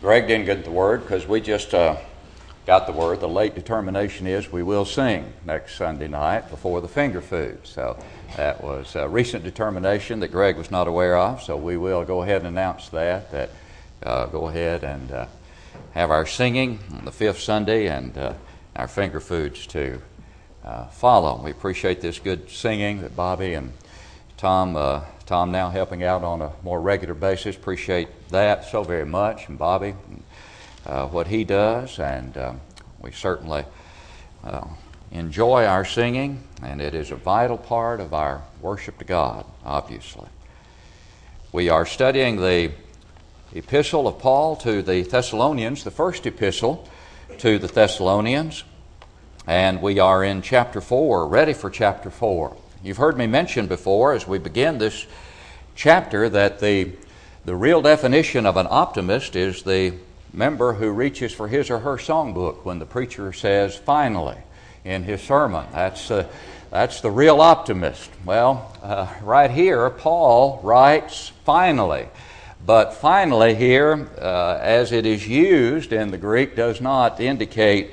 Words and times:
Greg 0.00 0.28
didn't 0.28 0.46
get 0.46 0.64
the 0.64 0.70
word 0.70 1.00
because 1.02 1.26
we 1.26 1.40
just 1.40 1.74
uh, 1.74 1.96
got 2.66 2.86
the 2.86 2.92
word. 2.92 3.18
The 3.18 3.28
late 3.28 3.56
determination 3.56 4.28
is 4.28 4.52
we 4.52 4.62
will 4.62 4.84
sing 4.84 5.32
next 5.44 5.74
Sunday 5.74 6.06
night 6.06 6.48
before 6.50 6.80
the 6.80 6.86
finger 6.86 7.20
food. 7.20 7.58
So 7.64 7.98
that 8.36 8.62
was 8.62 8.94
a 8.94 9.08
recent 9.08 9.42
determination 9.42 10.20
that 10.20 10.28
Greg 10.28 10.56
was 10.56 10.70
not 10.70 10.86
aware 10.86 11.16
of. 11.16 11.42
So 11.42 11.56
we 11.56 11.76
will 11.76 12.04
go 12.04 12.22
ahead 12.22 12.42
and 12.42 12.46
announce 12.46 12.88
that. 12.90 13.32
That 13.32 13.50
uh, 14.04 14.26
go 14.26 14.46
ahead 14.46 14.84
and 14.84 15.10
uh, 15.10 15.26
have 15.94 16.12
our 16.12 16.26
singing 16.26 16.78
on 16.96 17.04
the 17.04 17.10
fifth 17.10 17.40
Sunday 17.40 17.88
and 17.88 18.16
uh, 18.16 18.34
our 18.76 18.86
finger 18.86 19.18
foods 19.18 19.66
to 19.68 20.00
uh, 20.64 20.84
follow. 20.86 21.42
We 21.42 21.50
appreciate 21.50 22.00
this 22.00 22.20
good 22.20 22.48
singing 22.50 23.00
that 23.00 23.16
Bobby 23.16 23.54
and 23.54 23.72
Tom 24.36 24.76
uh, 24.76 25.00
Tom 25.28 25.52
now 25.52 25.68
helping 25.68 26.02
out 26.02 26.24
on 26.24 26.40
a 26.40 26.50
more 26.62 26.80
regular 26.80 27.12
basis. 27.12 27.54
Appreciate 27.54 28.08
that 28.30 28.64
so 28.64 28.82
very 28.82 29.04
much, 29.04 29.46
and 29.48 29.58
Bobby, 29.58 29.94
uh, 30.86 31.06
what 31.08 31.26
he 31.26 31.44
does, 31.44 31.98
and 31.98 32.34
um, 32.38 32.62
we 33.02 33.12
certainly 33.12 33.62
uh, 34.42 34.66
enjoy 35.12 35.66
our 35.66 35.84
singing, 35.84 36.42
and 36.62 36.80
it 36.80 36.94
is 36.94 37.10
a 37.10 37.14
vital 37.14 37.58
part 37.58 38.00
of 38.00 38.14
our 38.14 38.42
worship 38.62 38.96
to 39.00 39.04
God, 39.04 39.44
obviously. 39.66 40.28
We 41.52 41.68
are 41.68 41.84
studying 41.84 42.36
the 42.36 42.72
epistle 43.52 44.08
of 44.08 44.18
Paul 44.20 44.56
to 44.56 44.80
the 44.80 45.02
Thessalonians, 45.02 45.84
the 45.84 45.90
first 45.90 46.24
epistle 46.24 46.88
to 47.36 47.58
the 47.58 47.68
Thessalonians, 47.68 48.64
and 49.46 49.82
we 49.82 49.98
are 49.98 50.24
in 50.24 50.40
chapter 50.40 50.80
4, 50.80 51.28
ready 51.28 51.52
for 51.52 51.68
chapter 51.68 52.08
4. 52.08 52.56
You've 52.82 52.96
heard 52.96 53.18
me 53.18 53.26
mention 53.26 53.66
before 53.66 54.12
as 54.12 54.26
we 54.28 54.38
begin 54.38 54.78
this 54.78 55.04
chapter 55.78 56.28
that 56.28 56.58
the, 56.58 56.90
the 57.44 57.54
real 57.54 57.80
definition 57.80 58.44
of 58.46 58.56
an 58.56 58.66
optimist 58.68 59.36
is 59.36 59.62
the 59.62 59.94
member 60.32 60.72
who 60.72 60.90
reaches 60.90 61.32
for 61.32 61.46
his 61.46 61.70
or 61.70 61.78
her 61.78 61.96
songbook 61.96 62.64
when 62.64 62.80
the 62.80 62.84
preacher 62.84 63.32
says, 63.32 63.76
finally, 63.76 64.36
in 64.84 65.04
his 65.04 65.22
sermon. 65.22 65.64
That's, 65.72 66.10
uh, 66.10 66.26
that's 66.72 67.00
the 67.00 67.12
real 67.12 67.40
optimist. 67.40 68.10
Well, 68.24 68.76
uh, 68.82 69.06
right 69.22 69.52
here, 69.52 69.88
Paul 69.88 70.60
writes, 70.64 71.30
finally. 71.44 72.08
But 72.66 72.94
finally, 72.94 73.54
here, 73.54 74.10
uh, 74.20 74.58
as 74.60 74.90
it 74.90 75.06
is 75.06 75.28
used 75.28 75.92
in 75.92 76.10
the 76.10 76.18
Greek, 76.18 76.56
does 76.56 76.80
not 76.80 77.20
indicate 77.20 77.92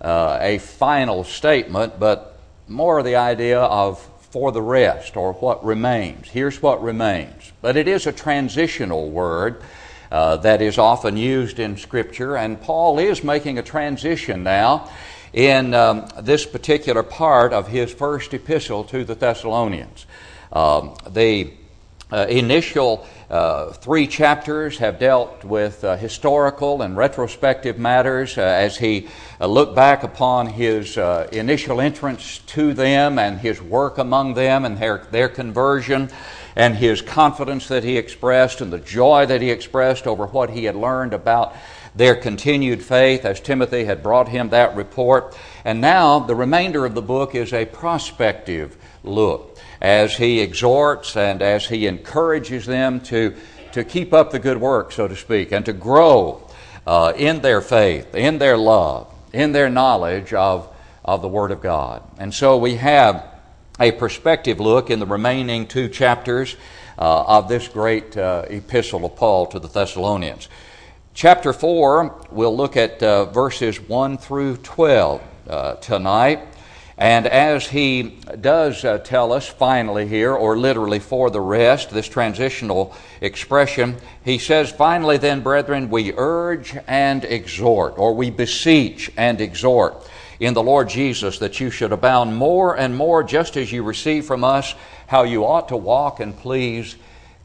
uh, 0.00 0.38
a 0.40 0.58
final 0.58 1.24
statement, 1.24 1.98
but 1.98 2.38
more 2.68 3.02
the 3.02 3.16
idea 3.16 3.58
of 3.58 4.08
for 4.34 4.50
the 4.50 4.60
rest 4.60 5.16
or 5.16 5.32
what 5.34 5.64
remains. 5.64 6.28
Here's 6.28 6.60
what 6.60 6.82
remains. 6.82 7.52
But 7.62 7.76
it 7.76 7.86
is 7.86 8.08
a 8.08 8.12
transitional 8.12 9.08
word 9.08 9.62
uh, 10.10 10.38
that 10.38 10.60
is 10.60 10.76
often 10.76 11.16
used 11.16 11.60
in 11.60 11.76
Scripture, 11.76 12.36
and 12.36 12.60
Paul 12.60 12.98
is 12.98 13.22
making 13.22 13.58
a 13.58 13.62
transition 13.62 14.42
now 14.42 14.90
in 15.32 15.72
um, 15.72 16.08
this 16.20 16.44
particular 16.46 17.04
part 17.04 17.52
of 17.52 17.68
his 17.68 17.94
first 17.94 18.34
epistle 18.34 18.82
to 18.82 19.04
the 19.04 19.14
Thessalonians. 19.14 20.04
Um, 20.52 20.96
the 21.08 21.52
uh, 22.12 22.26
initial 22.28 23.06
uh, 23.30 23.72
three 23.72 24.06
chapters 24.06 24.78
have 24.78 24.98
dealt 24.98 25.42
with 25.44 25.82
uh, 25.82 25.96
historical 25.96 26.82
and 26.82 26.96
retrospective 26.96 27.78
matters 27.78 28.36
uh, 28.36 28.42
as 28.42 28.76
he 28.76 29.08
uh, 29.40 29.46
looked 29.46 29.74
back 29.74 30.02
upon 30.02 30.46
his 30.46 30.98
uh, 30.98 31.26
initial 31.32 31.80
entrance 31.80 32.38
to 32.46 32.74
them 32.74 33.18
and 33.18 33.38
his 33.38 33.60
work 33.60 33.98
among 33.98 34.34
them 34.34 34.64
and 34.64 34.78
their, 34.78 34.98
their 35.10 35.28
conversion 35.28 36.10
and 36.54 36.76
his 36.76 37.02
confidence 37.02 37.66
that 37.68 37.82
he 37.82 37.96
expressed 37.96 38.60
and 38.60 38.72
the 38.72 38.78
joy 38.78 39.26
that 39.26 39.40
he 39.40 39.50
expressed 39.50 40.06
over 40.06 40.26
what 40.26 40.50
he 40.50 40.64
had 40.64 40.76
learned 40.76 41.12
about 41.12 41.56
their 41.96 42.14
continued 42.14 42.82
faith 42.82 43.24
as 43.24 43.40
Timothy 43.40 43.84
had 43.84 44.02
brought 44.02 44.28
him 44.28 44.50
that 44.50 44.76
report. 44.76 45.36
And 45.64 45.80
now 45.80 46.18
the 46.18 46.34
remainder 46.34 46.84
of 46.84 46.94
the 46.94 47.02
book 47.02 47.34
is 47.34 47.52
a 47.52 47.64
prospective 47.64 48.76
look 49.02 49.53
as 49.84 50.16
he 50.16 50.40
exhorts 50.40 51.14
and 51.14 51.42
as 51.42 51.66
he 51.66 51.86
encourages 51.86 52.64
them 52.64 53.00
to, 53.00 53.34
to 53.72 53.84
keep 53.84 54.14
up 54.14 54.30
the 54.30 54.38
good 54.38 54.56
work, 54.56 54.90
so 54.90 55.06
to 55.06 55.14
speak, 55.14 55.52
and 55.52 55.66
to 55.66 55.74
grow 55.74 56.40
uh, 56.86 57.12
in 57.14 57.42
their 57.42 57.60
faith, 57.60 58.14
in 58.14 58.38
their 58.38 58.56
love, 58.56 59.12
in 59.34 59.52
their 59.52 59.68
knowledge 59.68 60.32
of, 60.32 60.74
of 61.04 61.20
the 61.20 61.28
Word 61.28 61.50
of 61.50 61.60
God. 61.60 62.02
And 62.18 62.32
so 62.32 62.56
we 62.56 62.76
have 62.76 63.26
a 63.78 63.92
perspective 63.92 64.58
look 64.58 64.88
in 64.88 65.00
the 65.00 65.06
remaining 65.06 65.66
two 65.66 65.90
chapters 65.90 66.56
uh, 66.98 67.24
of 67.24 67.50
this 67.50 67.68
great 67.68 68.16
uh, 68.16 68.46
epistle 68.48 69.04
of 69.04 69.16
Paul 69.16 69.48
to 69.48 69.58
the 69.58 69.68
Thessalonians. 69.68 70.48
Chapter 71.12 71.52
4, 71.52 72.28
we'll 72.30 72.56
look 72.56 72.78
at 72.78 73.02
uh, 73.02 73.26
verses 73.26 73.78
1 73.78 74.16
through 74.16 74.56
12 74.56 75.22
uh, 75.46 75.74
tonight. 75.74 76.53
And 76.96 77.26
as 77.26 77.66
he 77.66 78.20
does 78.40 78.84
uh, 78.84 78.98
tell 78.98 79.32
us 79.32 79.48
finally 79.48 80.06
here, 80.06 80.32
or 80.32 80.56
literally 80.56 81.00
for 81.00 81.28
the 81.28 81.40
rest, 81.40 81.90
this 81.90 82.08
transitional 82.08 82.94
expression, 83.20 83.96
he 84.24 84.38
says, 84.38 84.70
Finally, 84.70 85.18
then, 85.18 85.40
brethren, 85.40 85.90
we 85.90 86.12
urge 86.16 86.76
and 86.86 87.24
exhort, 87.24 87.98
or 87.98 88.14
we 88.14 88.30
beseech 88.30 89.10
and 89.16 89.40
exhort 89.40 90.08
in 90.38 90.54
the 90.54 90.62
Lord 90.62 90.88
Jesus 90.88 91.38
that 91.38 91.58
you 91.58 91.70
should 91.70 91.90
abound 91.90 92.36
more 92.36 92.76
and 92.78 92.96
more, 92.96 93.24
just 93.24 93.56
as 93.56 93.72
you 93.72 93.82
receive 93.82 94.24
from 94.24 94.44
us 94.44 94.74
how 95.08 95.24
you 95.24 95.44
ought 95.44 95.68
to 95.68 95.76
walk 95.76 96.20
and 96.20 96.36
please 96.36 96.94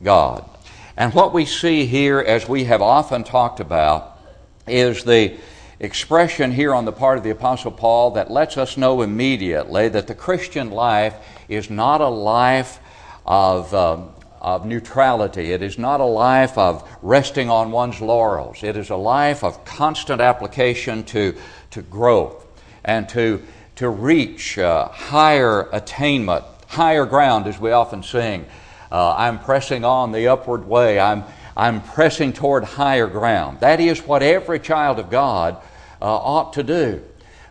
God. 0.04 0.48
And 0.96 1.14
what 1.14 1.34
we 1.34 1.46
see 1.46 1.86
here, 1.86 2.20
as 2.20 2.48
we 2.48 2.66
have 2.66 2.82
often 2.82 3.24
talked 3.24 3.60
about, 3.60 4.20
is 4.68 5.04
the 5.04 5.38
expression 5.80 6.52
here 6.52 6.74
on 6.74 6.86
the 6.86 6.92
part 6.92 7.18
of 7.18 7.24
the 7.24 7.30
Apostle 7.30 7.72
Paul 7.72 8.12
that 8.12 8.30
lets 8.30 8.58
us 8.58 8.76
know 8.76 9.02
immediately 9.02 9.88
that 9.90 10.08
the 10.08 10.16
Christian 10.16 10.72
life 10.72 11.16
is 11.48 11.70
not 11.70 12.02
a 12.02 12.10
life 12.10 12.80
of, 13.26 13.74
um, 13.74 14.10
of 14.42 14.66
neutrality. 14.66 15.52
It 15.54 15.62
is 15.62 15.78
not 15.78 16.02
a 16.02 16.06
life 16.06 16.58
of 16.58 16.88
resting 17.02 17.50
on 17.50 17.72
one's 17.72 18.02
laurels. 18.02 18.62
It 18.62 18.76
is 18.76 18.90
a 18.90 18.96
life 18.98 19.44
of 19.44 19.64
constant 19.64 20.20
application 20.20 21.04
to, 21.06 21.36
to 21.72 21.82
growth 21.82 22.46
and 22.84 23.08
to, 23.10 23.42
to 23.78 23.90
reach 23.90 24.58
uh, 24.58 24.90
higher 24.90 25.70
attainment, 25.72 26.44
higher 26.68 27.06
ground, 27.06 27.48
as 27.48 27.60
we 27.60 27.72
often 27.72 28.04
sing. 28.04 28.46
Uh, 28.92 29.16
I'm 29.16 29.40
pressing 29.40 29.86
on 29.86 30.12
the 30.12 30.28
upward 30.28 30.68
way. 30.68 31.00
I'm, 31.00 31.24
I'm 31.60 31.82
pressing 31.82 32.32
toward 32.32 32.64
higher 32.64 33.08
ground. 33.08 33.60
That 33.60 33.82
is 33.82 34.00
what 34.00 34.24
every 34.24 34.62
child 34.62 34.98
of 34.98 35.10
God 35.10 35.58
uh, 36.02 36.06
ought 36.06 36.54
to 36.54 36.64
do. 36.64 37.04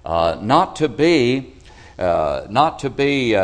Uh, 0.02 0.38
not 0.40 0.76
to 0.76 0.88
be, 0.88 1.52
uh, 1.98 2.46
not 2.48 2.78
to 2.78 2.88
be 2.88 3.36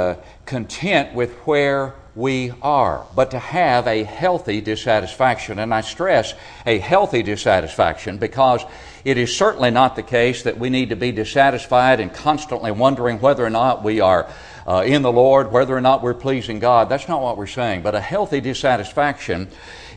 content 0.47 1.15
with 1.15 1.35
where 1.41 1.95
we 2.15 2.51
are, 2.63 3.05
but 3.15 3.33
to 3.33 3.39
have 3.39 3.87
a 3.87 4.05
healthy 4.05 4.63
dissatisfaction. 4.63 5.59
And 5.59 5.75
I 5.75 5.83
stress 5.83 6.33
a 6.65 6.79
healthy 6.79 7.23
dissatisfaction 7.23 8.17
because 8.17 8.65
it 9.05 9.19
is 9.19 9.37
certainly 9.37 9.71
not 9.71 9.97
the 9.97 10.03
case 10.03 10.45
that 10.45 10.59
we 10.59 10.71
need 10.71 10.89
to 10.89 10.97
be 10.97 11.13
dissatisfied 11.13 12.01
and 12.01 12.13
constantly 12.13 12.71
wondering 12.71 13.21
whether 13.21 13.45
or 13.45 13.51
not 13.51 13.85
we 13.85 14.01
are 14.01 14.29
uh, 14.67 14.83
in 14.87 15.03
the 15.03 15.13
Lord, 15.13 15.53
whether 15.53 15.77
or 15.77 15.81
not 15.81 16.03
we're 16.03 16.15
pleasing 16.15 16.59
God. 16.59 16.89
That's 16.89 17.09
not 17.09 17.21
what 17.21 17.37
we're 17.37 17.47
saying. 17.47 17.83
But 17.83 17.95
a 17.95 18.01
healthy 18.01 18.41
dissatisfaction 18.41 19.49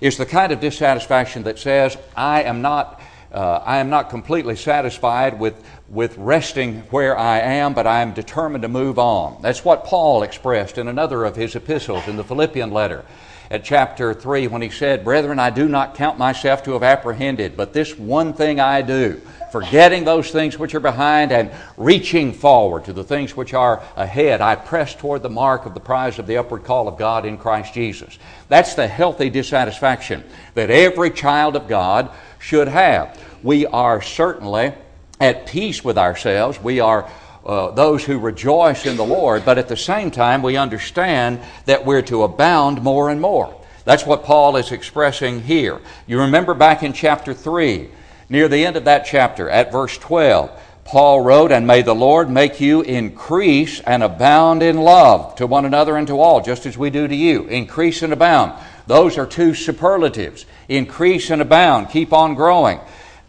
is 0.01 0.17
the 0.17 0.25
kind 0.25 0.51
of 0.51 0.59
dissatisfaction 0.59 1.43
that 1.43 1.57
says, 1.57 1.97
I 2.15 2.43
am 2.43 2.61
not 2.61 3.01
uh, 3.31 3.61
I 3.65 3.77
am 3.77 3.89
not 3.89 4.09
completely 4.09 4.55
satisfied 4.55 5.37
with, 5.37 5.61
with 5.89 6.17
resting 6.17 6.79
where 6.91 7.17
I 7.17 7.39
am, 7.39 7.73
but 7.73 7.85
I 7.85 8.01
am 8.01 8.13
determined 8.13 8.61
to 8.61 8.69
move 8.69 8.97
on. 8.97 9.41
That's 9.41 9.65
what 9.65 9.83
Paul 9.83 10.23
expressed 10.23 10.77
in 10.77 10.87
another 10.87 11.25
of 11.25 11.35
his 11.35 11.55
epistles, 11.55 12.07
in 12.07 12.15
the 12.15 12.23
Philippian 12.23 12.71
letter, 12.71 13.03
at 13.49 13.63
chapter 13.63 14.13
3, 14.13 14.47
when 14.47 14.61
he 14.61 14.69
said, 14.69 15.03
Brethren, 15.03 15.39
I 15.39 15.49
do 15.49 15.67
not 15.67 15.95
count 15.95 16.17
myself 16.17 16.63
to 16.63 16.73
have 16.73 16.83
apprehended, 16.83 17.55
but 17.55 17.73
this 17.73 17.97
one 17.97 18.33
thing 18.33 18.59
I 18.59 18.81
do, 18.81 19.21
forgetting 19.51 20.03
those 20.03 20.31
things 20.31 20.59
which 20.59 20.75
are 20.75 20.81
behind 20.81 21.31
and 21.31 21.51
reaching 21.77 22.33
forward 22.33 22.85
to 22.85 22.93
the 22.93 23.03
things 23.03 23.37
which 23.37 23.53
are 23.53 23.81
ahead, 23.95 24.41
I 24.41 24.55
press 24.55 24.93
toward 24.93 25.23
the 25.23 25.29
mark 25.29 25.65
of 25.65 25.73
the 25.73 25.79
prize 25.79 26.19
of 26.19 26.27
the 26.27 26.37
upward 26.37 26.65
call 26.65 26.87
of 26.87 26.97
God 26.97 27.25
in 27.25 27.37
Christ 27.37 27.73
Jesus. 27.73 28.19
That's 28.49 28.75
the 28.75 28.87
healthy 28.87 29.29
dissatisfaction 29.29 30.23
that 30.53 30.69
every 30.69 31.11
child 31.11 31.55
of 31.55 31.67
God 31.67 32.09
should 32.39 32.67
have. 32.67 33.17
We 33.43 33.65
are 33.65 34.01
certainly 34.01 34.73
at 35.19 35.47
peace 35.47 35.83
with 35.83 35.97
ourselves. 35.97 36.61
We 36.61 36.79
are 36.79 37.09
uh, 37.47 37.71
those 37.71 38.03
who 38.03 38.19
rejoice 38.19 38.85
in 38.85 38.97
the 38.97 39.05
Lord, 39.05 39.45
but 39.45 39.57
at 39.57 39.69
the 39.69 39.77
same 39.77 40.11
time, 40.11 40.43
we 40.43 40.57
understand 40.57 41.39
that 41.65 41.85
we're 41.85 42.01
to 42.03 42.23
abound 42.23 42.83
more 42.83 43.09
and 43.09 43.21
more. 43.21 43.59
That's 43.85 44.05
what 44.05 44.25
Paul 44.25 44.57
is 44.57 44.73
expressing 44.73 45.41
here. 45.41 45.79
You 46.07 46.19
remember 46.19 46.53
back 46.53 46.83
in 46.83 46.91
chapter 46.91 47.33
3, 47.33 47.89
near 48.27 48.49
the 48.49 48.65
end 48.65 48.75
of 48.75 48.83
that 48.83 49.05
chapter, 49.05 49.49
at 49.49 49.71
verse 49.71 49.97
12, 49.97 50.51
Paul 50.83 51.21
wrote, 51.21 51.53
And 51.53 51.65
may 51.65 51.83
the 51.83 51.95
Lord 51.95 52.29
make 52.29 52.59
you 52.59 52.81
increase 52.81 53.79
and 53.79 54.03
abound 54.03 54.61
in 54.61 54.77
love 54.77 55.35
to 55.35 55.47
one 55.47 55.63
another 55.63 55.95
and 55.95 56.07
to 56.07 56.19
all, 56.19 56.41
just 56.41 56.65
as 56.65 56.77
we 56.77 56.89
do 56.89 57.07
to 57.07 57.15
you. 57.15 57.45
Increase 57.47 58.01
and 58.01 58.11
abound. 58.11 58.53
Those 58.87 59.17
are 59.17 59.25
two 59.25 59.53
superlatives 59.53 60.45
increase 60.67 61.29
and 61.29 61.41
abound, 61.41 61.89
keep 61.89 62.11
on 62.11 62.35
growing. 62.35 62.79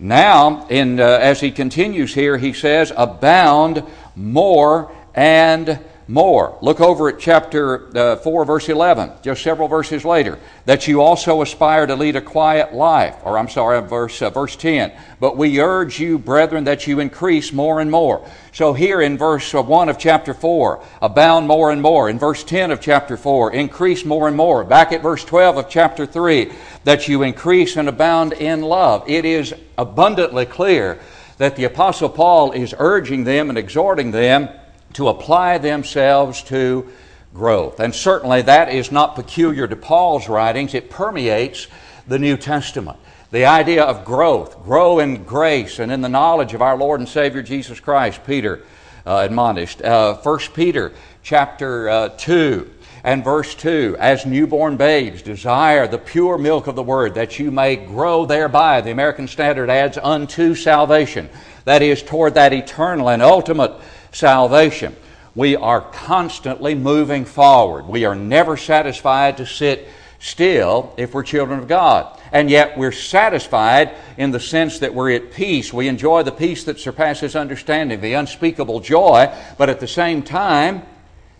Now, 0.00 0.66
in, 0.68 1.00
uh, 1.00 1.04
as 1.04 1.40
he 1.40 1.50
continues 1.50 2.14
here, 2.14 2.38
he 2.38 2.52
says, 2.52 2.92
abound 2.96 3.82
more 4.18 4.92
and 5.14 5.78
more. 6.08 6.58
Look 6.62 6.80
over 6.80 7.10
at 7.10 7.18
chapter 7.18 7.96
uh, 7.96 8.16
4, 8.16 8.46
verse 8.46 8.68
11, 8.70 9.12
just 9.22 9.42
several 9.42 9.68
verses 9.68 10.04
later. 10.06 10.38
That 10.64 10.88
you 10.88 11.02
also 11.02 11.42
aspire 11.42 11.86
to 11.86 11.94
lead 11.94 12.16
a 12.16 12.22
quiet 12.22 12.72
life. 12.72 13.16
Or, 13.24 13.38
I'm 13.38 13.50
sorry, 13.50 13.80
verse, 13.82 14.22
uh, 14.22 14.30
verse 14.30 14.56
10. 14.56 14.90
But 15.20 15.36
we 15.36 15.60
urge 15.60 16.00
you, 16.00 16.18
brethren, 16.18 16.64
that 16.64 16.86
you 16.86 17.00
increase 17.00 17.52
more 17.52 17.80
and 17.80 17.90
more. 17.90 18.26
So, 18.52 18.72
here 18.72 19.02
in 19.02 19.18
verse 19.18 19.54
uh, 19.54 19.62
1 19.62 19.90
of 19.90 19.98
chapter 19.98 20.32
4, 20.32 20.82
abound 21.02 21.46
more 21.46 21.70
and 21.70 21.82
more. 21.82 22.08
In 22.08 22.18
verse 22.18 22.42
10 22.42 22.70
of 22.70 22.80
chapter 22.80 23.18
4, 23.18 23.52
increase 23.52 24.04
more 24.04 24.28
and 24.28 24.36
more. 24.36 24.64
Back 24.64 24.92
at 24.92 25.02
verse 25.02 25.24
12 25.24 25.58
of 25.58 25.68
chapter 25.68 26.06
3, 26.06 26.50
that 26.84 27.06
you 27.06 27.22
increase 27.22 27.76
and 27.76 27.88
abound 27.88 28.32
in 28.32 28.62
love. 28.62 29.04
It 29.08 29.26
is 29.26 29.52
abundantly 29.76 30.46
clear 30.46 30.98
that 31.38 31.56
the 31.56 31.64
Apostle 31.64 32.08
Paul 32.08 32.52
is 32.52 32.74
urging 32.78 33.24
them 33.24 33.48
and 33.48 33.58
exhorting 33.58 34.10
them 34.10 34.48
to 34.94 35.08
apply 35.08 35.58
themselves 35.58 36.42
to 36.44 36.88
growth. 37.32 37.80
And 37.80 37.94
certainly 37.94 38.42
that 38.42 38.72
is 38.72 38.90
not 38.90 39.14
peculiar 39.14 39.66
to 39.66 39.76
Paul's 39.76 40.28
writings, 40.28 40.74
it 40.74 40.90
permeates 40.90 41.68
the 42.06 42.18
New 42.18 42.36
Testament. 42.36 42.98
The 43.30 43.44
idea 43.44 43.84
of 43.84 44.04
growth, 44.04 44.62
grow 44.64 44.98
in 45.00 45.24
grace 45.24 45.78
and 45.78 45.92
in 45.92 46.00
the 46.00 46.08
knowledge 46.08 46.54
of 46.54 46.62
our 46.62 46.76
Lord 46.76 47.00
and 47.00 47.08
Savior 47.08 47.42
Jesus 47.42 47.78
Christ, 47.78 48.20
Peter 48.26 48.64
uh, 49.06 49.18
admonished. 49.18 49.82
Uh, 49.82 50.14
1 50.16 50.38
Peter 50.54 50.92
chapter 51.22 51.88
uh, 51.88 52.08
2 52.16 52.70
and 53.08 53.24
verse 53.24 53.54
2 53.54 53.96
As 53.98 54.26
newborn 54.26 54.76
babes, 54.76 55.22
desire 55.22 55.88
the 55.88 55.96
pure 55.96 56.36
milk 56.36 56.66
of 56.66 56.76
the 56.76 56.82
Word, 56.82 57.14
that 57.14 57.38
you 57.38 57.50
may 57.50 57.74
grow 57.74 58.26
thereby. 58.26 58.82
The 58.82 58.90
American 58.90 59.28
Standard 59.28 59.70
adds, 59.70 59.96
unto 59.96 60.54
salvation. 60.54 61.30
That 61.64 61.80
is, 61.80 62.02
toward 62.02 62.34
that 62.34 62.52
eternal 62.52 63.08
and 63.08 63.22
ultimate 63.22 63.72
salvation. 64.12 64.94
We 65.34 65.56
are 65.56 65.80
constantly 65.80 66.74
moving 66.74 67.24
forward. 67.24 67.86
We 67.86 68.04
are 68.04 68.14
never 68.14 68.58
satisfied 68.58 69.38
to 69.38 69.46
sit 69.46 69.88
still 70.18 70.92
if 70.98 71.14
we're 71.14 71.22
children 71.22 71.60
of 71.60 71.66
God. 71.66 72.20
And 72.30 72.50
yet 72.50 72.76
we're 72.76 72.92
satisfied 72.92 73.94
in 74.18 74.32
the 74.32 74.40
sense 74.40 74.80
that 74.80 74.92
we're 74.92 75.12
at 75.12 75.32
peace. 75.32 75.72
We 75.72 75.88
enjoy 75.88 76.24
the 76.24 76.32
peace 76.32 76.64
that 76.64 76.78
surpasses 76.78 77.34
understanding, 77.34 78.02
the 78.02 78.12
unspeakable 78.12 78.80
joy, 78.80 79.34
but 79.56 79.70
at 79.70 79.80
the 79.80 79.88
same 79.88 80.22
time, 80.22 80.82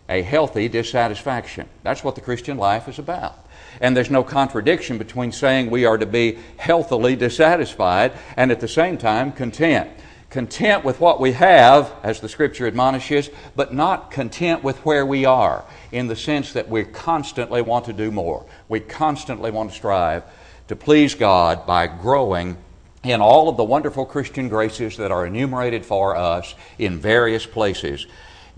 a 0.09 0.23
healthy 0.23 0.69
dissatisfaction. 0.69 1.69
That's 1.83 2.03
what 2.03 2.15
the 2.15 2.21
Christian 2.21 2.57
life 2.57 2.89
is 2.89 2.99
about. 2.99 3.39
And 3.81 3.97
there's 3.97 4.11
no 4.11 4.25
contradiction 4.25 4.99
between 4.99 5.33
saying 5.33 5.71
we 5.71 5.85
are 5.85 5.99
to 5.99 6.07
be 6.07 6.39
healthily 6.57 7.17
dissatisfied 7.17 8.13
and 8.37 8.51
at 8.51 8.61
the 8.61 8.69
same 8.69 8.99
time 8.99 9.33
content 9.33 9.91
content 10.31 10.85
with 10.85 11.01
what 11.01 11.21
we 11.21 11.33
have, 11.33 11.91
as 12.03 12.21
the 12.21 12.29
scripture 12.29 12.67
admonishes, 12.67 13.31
but 13.57 13.73
not 13.73 14.11
content 14.11 14.63
with 14.63 14.77
where 14.85 15.07
we 15.07 15.25
are, 15.25 15.65
in 15.91 16.07
the 16.07 16.17
sense 16.17 16.53
that 16.53 16.69
we 16.69 16.85
constantly 16.85 17.63
want 17.63 17.87
to 17.87 17.93
do 17.93 18.11
more. 18.11 18.45
We 18.69 18.81
constantly 18.81 19.51
want 19.51 19.71
to 19.71 19.77
strive 19.77 20.25
to 20.69 20.77
please 20.77 21.15
God 21.15 21.67
by 21.67 21.87
growing 21.87 22.59
in 23.03 23.23
all 23.23 23.49
of 23.49 23.57
the 23.57 23.65
wonderful 23.65 24.05
Christian 24.05 24.49
graces 24.51 24.99
that 24.99 25.11
are 25.11 25.25
enumerated 25.25 25.87
for 25.87 26.15
us 26.15 26.55
in 26.79 26.99
various 26.99 27.47
places 27.47 28.07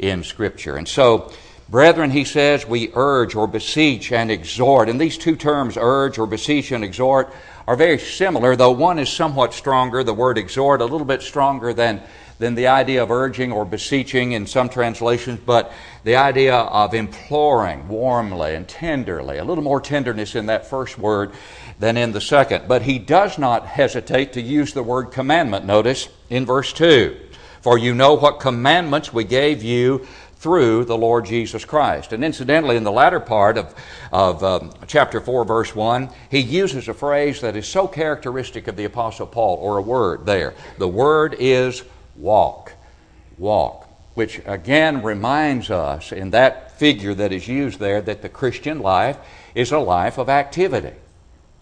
in 0.00 0.24
Scripture. 0.24 0.76
And 0.76 0.88
so, 0.88 1.30
Brethren, 1.68 2.10
he 2.10 2.24
says, 2.24 2.66
we 2.66 2.90
urge 2.94 3.36
or 3.36 3.46
beseech 3.46 4.10
and 4.10 4.28
exhort. 4.28 4.88
And 4.88 5.00
these 5.00 5.16
two 5.16 5.36
terms, 5.36 5.76
urge 5.80 6.18
or 6.18 6.26
beseech 6.26 6.72
and 6.72 6.82
exhort, 6.82 7.32
are 7.68 7.76
very 7.76 7.98
similar, 7.98 8.56
though 8.56 8.72
one 8.72 8.98
is 8.98 9.08
somewhat 9.08 9.54
stronger, 9.54 10.02
the 10.02 10.12
word 10.12 10.36
exhort, 10.36 10.80
a 10.80 10.84
little 10.84 11.04
bit 11.04 11.22
stronger 11.22 11.72
than, 11.72 12.02
than 12.40 12.56
the 12.56 12.66
idea 12.66 13.00
of 13.00 13.12
urging 13.12 13.52
or 13.52 13.64
beseeching 13.64 14.32
in 14.32 14.48
some 14.48 14.68
translations, 14.68 15.38
but 15.46 15.72
the 16.02 16.16
idea 16.16 16.56
of 16.56 16.92
imploring 16.92 17.86
warmly 17.86 18.56
and 18.56 18.66
tenderly, 18.66 19.38
a 19.38 19.44
little 19.44 19.62
more 19.62 19.80
tenderness 19.80 20.34
in 20.34 20.46
that 20.46 20.66
first 20.66 20.98
word 20.98 21.30
than 21.78 21.96
in 21.96 22.10
the 22.10 22.20
second. 22.20 22.66
But 22.66 22.82
he 22.82 22.98
does 22.98 23.38
not 23.38 23.66
hesitate 23.66 24.32
to 24.32 24.40
use 24.40 24.72
the 24.72 24.82
word 24.82 25.12
commandment, 25.12 25.64
notice, 25.64 26.08
in 26.28 26.46
verse 26.46 26.72
2. 26.72 27.16
For 27.60 27.78
you 27.78 27.94
know 27.94 28.14
what 28.14 28.40
commandments 28.40 29.12
we 29.12 29.24
gave 29.24 29.62
you 29.62 30.06
through 30.40 30.86
the 30.86 30.96
Lord 30.96 31.26
Jesus 31.26 31.66
Christ. 31.66 32.14
And 32.14 32.24
incidentally, 32.24 32.76
in 32.76 32.84
the 32.84 32.90
latter 32.90 33.20
part 33.20 33.58
of, 33.58 33.74
of 34.10 34.42
um, 34.42 34.72
chapter 34.86 35.20
4, 35.20 35.44
verse 35.44 35.74
1, 35.74 36.08
he 36.30 36.40
uses 36.40 36.88
a 36.88 36.94
phrase 36.94 37.42
that 37.42 37.56
is 37.56 37.68
so 37.68 37.86
characteristic 37.86 38.66
of 38.66 38.76
the 38.76 38.86
Apostle 38.86 39.26
Paul, 39.26 39.56
or 39.56 39.76
a 39.76 39.82
word 39.82 40.24
there. 40.24 40.54
The 40.78 40.88
word 40.88 41.36
is 41.38 41.82
walk. 42.16 42.72
Walk. 43.36 43.86
Which 44.14 44.40
again 44.46 45.02
reminds 45.02 45.70
us 45.70 46.10
in 46.10 46.30
that 46.30 46.78
figure 46.78 47.12
that 47.14 47.32
is 47.32 47.46
used 47.46 47.78
there 47.78 48.00
that 48.00 48.22
the 48.22 48.28
Christian 48.30 48.80
life 48.80 49.18
is 49.54 49.72
a 49.72 49.78
life 49.78 50.16
of 50.16 50.30
activity. 50.30 50.96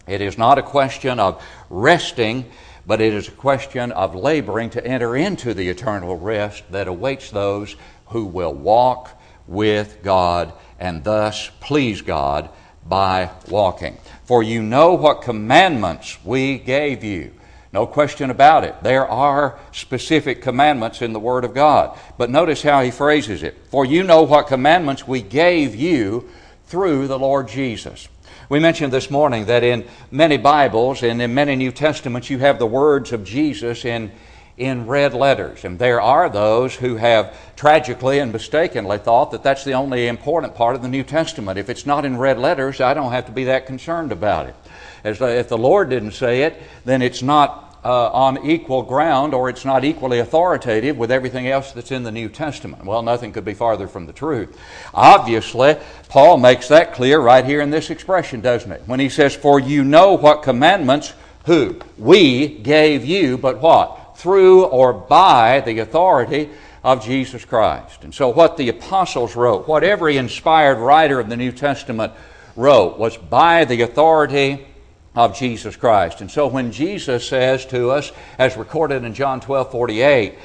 It 0.07 0.21
is 0.21 0.37
not 0.37 0.57
a 0.57 0.63
question 0.63 1.19
of 1.19 1.43
resting, 1.69 2.49
but 2.89 3.01
it 3.01 3.13
is 3.13 3.27
a 3.27 3.31
question 3.31 3.91
of 3.91 4.15
laboring 4.15 4.71
to 4.71 4.83
enter 4.83 5.15
into 5.15 5.53
the 5.53 5.69
eternal 5.69 6.17
rest 6.17 6.63
that 6.71 6.87
awaits 6.87 7.29
those 7.29 7.75
who 8.07 8.25
will 8.25 8.51
walk 8.51 9.11
with 9.45 9.99
God 10.01 10.51
and 10.79 11.03
thus 11.03 11.51
please 11.59 12.01
God 12.01 12.49
by 12.83 13.29
walking. 13.47 13.95
For 14.23 14.41
you 14.41 14.63
know 14.63 14.95
what 14.95 15.21
commandments 15.21 16.17
we 16.25 16.57
gave 16.57 17.03
you. 17.03 17.31
No 17.71 17.85
question 17.85 18.31
about 18.31 18.63
it. 18.63 18.81
There 18.81 19.07
are 19.07 19.59
specific 19.71 20.41
commandments 20.41 21.03
in 21.03 21.13
the 21.13 21.19
Word 21.19 21.45
of 21.45 21.53
God. 21.53 21.95
But 22.17 22.31
notice 22.31 22.63
how 22.63 22.81
he 22.81 22.89
phrases 22.89 23.43
it. 23.43 23.55
For 23.69 23.85
you 23.85 24.01
know 24.01 24.23
what 24.23 24.47
commandments 24.47 25.07
we 25.07 25.21
gave 25.21 25.75
you 25.75 26.27
through 26.65 27.07
the 27.07 27.19
Lord 27.19 27.49
Jesus. 27.49 28.09
We 28.49 28.57
mentioned 28.57 28.91
this 28.91 29.11
morning 29.11 29.45
that 29.45 29.63
in 29.63 29.85
many 30.09 30.37
Bibles 30.37 31.03
and 31.03 31.21
in 31.21 31.35
many 31.35 31.55
New 31.55 31.71
Testaments 31.71 32.31
you 32.31 32.39
have 32.39 32.57
the 32.57 32.65
words 32.65 33.11
of 33.11 33.23
Jesus 33.23 33.85
in 33.85 34.11
in 34.57 34.87
red 34.87 35.13
letters. 35.13 35.63
And 35.63 35.77
there 35.77 36.01
are 36.01 36.29
those 36.29 36.75
who 36.75 36.97
have 36.97 37.37
tragically 37.55 38.17
and 38.17 38.33
mistakenly 38.33 38.97
thought 38.97 39.31
that 39.31 39.43
that's 39.43 39.63
the 39.63 39.73
only 39.73 40.07
important 40.07 40.55
part 40.55 40.75
of 40.75 40.81
the 40.81 40.87
New 40.87 41.03
Testament. 41.03 41.59
If 41.59 41.69
it's 41.69 41.85
not 41.85 42.05
in 42.05 42.17
red 42.17 42.39
letters, 42.39 42.81
I 42.81 42.95
don't 42.95 43.11
have 43.11 43.27
to 43.27 43.31
be 43.31 43.45
that 43.45 43.67
concerned 43.67 44.11
about 44.11 44.47
it. 44.47 44.55
As 45.03 45.21
if 45.21 45.47
the 45.47 45.57
Lord 45.57 45.91
didn't 45.91 46.11
say 46.11 46.41
it, 46.41 46.59
then 46.85 47.03
it's 47.03 47.21
not 47.21 47.68
uh, 47.83 48.09
on 48.11 48.45
equal 48.45 48.83
ground 48.83 49.33
or 49.33 49.49
it's 49.49 49.65
not 49.65 49.85
equally 49.85 50.19
authoritative 50.19 50.97
with 50.97 51.11
everything 51.11 51.47
else 51.47 51.71
that's 51.71 51.91
in 51.91 52.03
the 52.03 52.11
New 52.11 52.29
Testament. 52.29 52.85
Well, 52.85 53.01
nothing 53.01 53.31
could 53.31 53.45
be 53.45 53.53
farther 53.53 53.87
from 53.87 54.05
the 54.05 54.13
truth. 54.13 54.57
Obviously, 54.93 55.77
Paul 56.09 56.37
makes 56.37 56.67
that 56.67 56.93
clear 56.93 57.19
right 57.19 57.45
here 57.45 57.61
in 57.61 57.69
this 57.69 57.89
expression, 57.89 58.41
doesn't 58.41 58.71
it? 58.71 58.83
When 58.85 58.99
he 58.99 59.09
says, 59.09 59.35
For 59.35 59.59
you 59.59 59.83
know 59.83 60.13
what 60.13 60.43
commandments, 60.43 61.13
who? 61.45 61.79
We 61.97 62.47
gave 62.47 63.05
you, 63.05 63.37
but 63.37 63.61
what? 63.61 63.99
through 64.19 64.65
or 64.65 64.91
by 64.91 65.61
the 65.61 65.79
authority 65.79 66.49
of 66.83 67.03
Jesus 67.03 67.45
Christ. 67.45 68.03
And 68.03 68.13
so, 68.13 68.29
what 68.29 68.57
the 68.57 68.69
apostles 68.69 69.35
wrote, 69.35 69.67
what 69.67 69.83
every 69.83 70.17
inspired 70.17 70.77
writer 70.77 71.19
of 71.19 71.29
the 71.29 71.37
New 71.37 71.51
Testament 71.51 72.13
wrote, 72.55 72.99
was 72.99 73.15
by 73.17 73.65
the 73.65 73.81
authority 73.81 74.67
of 75.15 75.37
Jesus 75.37 75.75
Christ. 75.75 76.21
And 76.21 76.29
so, 76.29 76.47
when 76.47 76.71
Jesus 76.71 77.27
says 77.27 77.65
to 77.67 77.91
us, 77.91 78.11
as 78.37 78.57
recorded 78.57 79.03
in 79.03 79.13
John 79.13 79.39
12 79.39 79.71
48, 79.71 80.35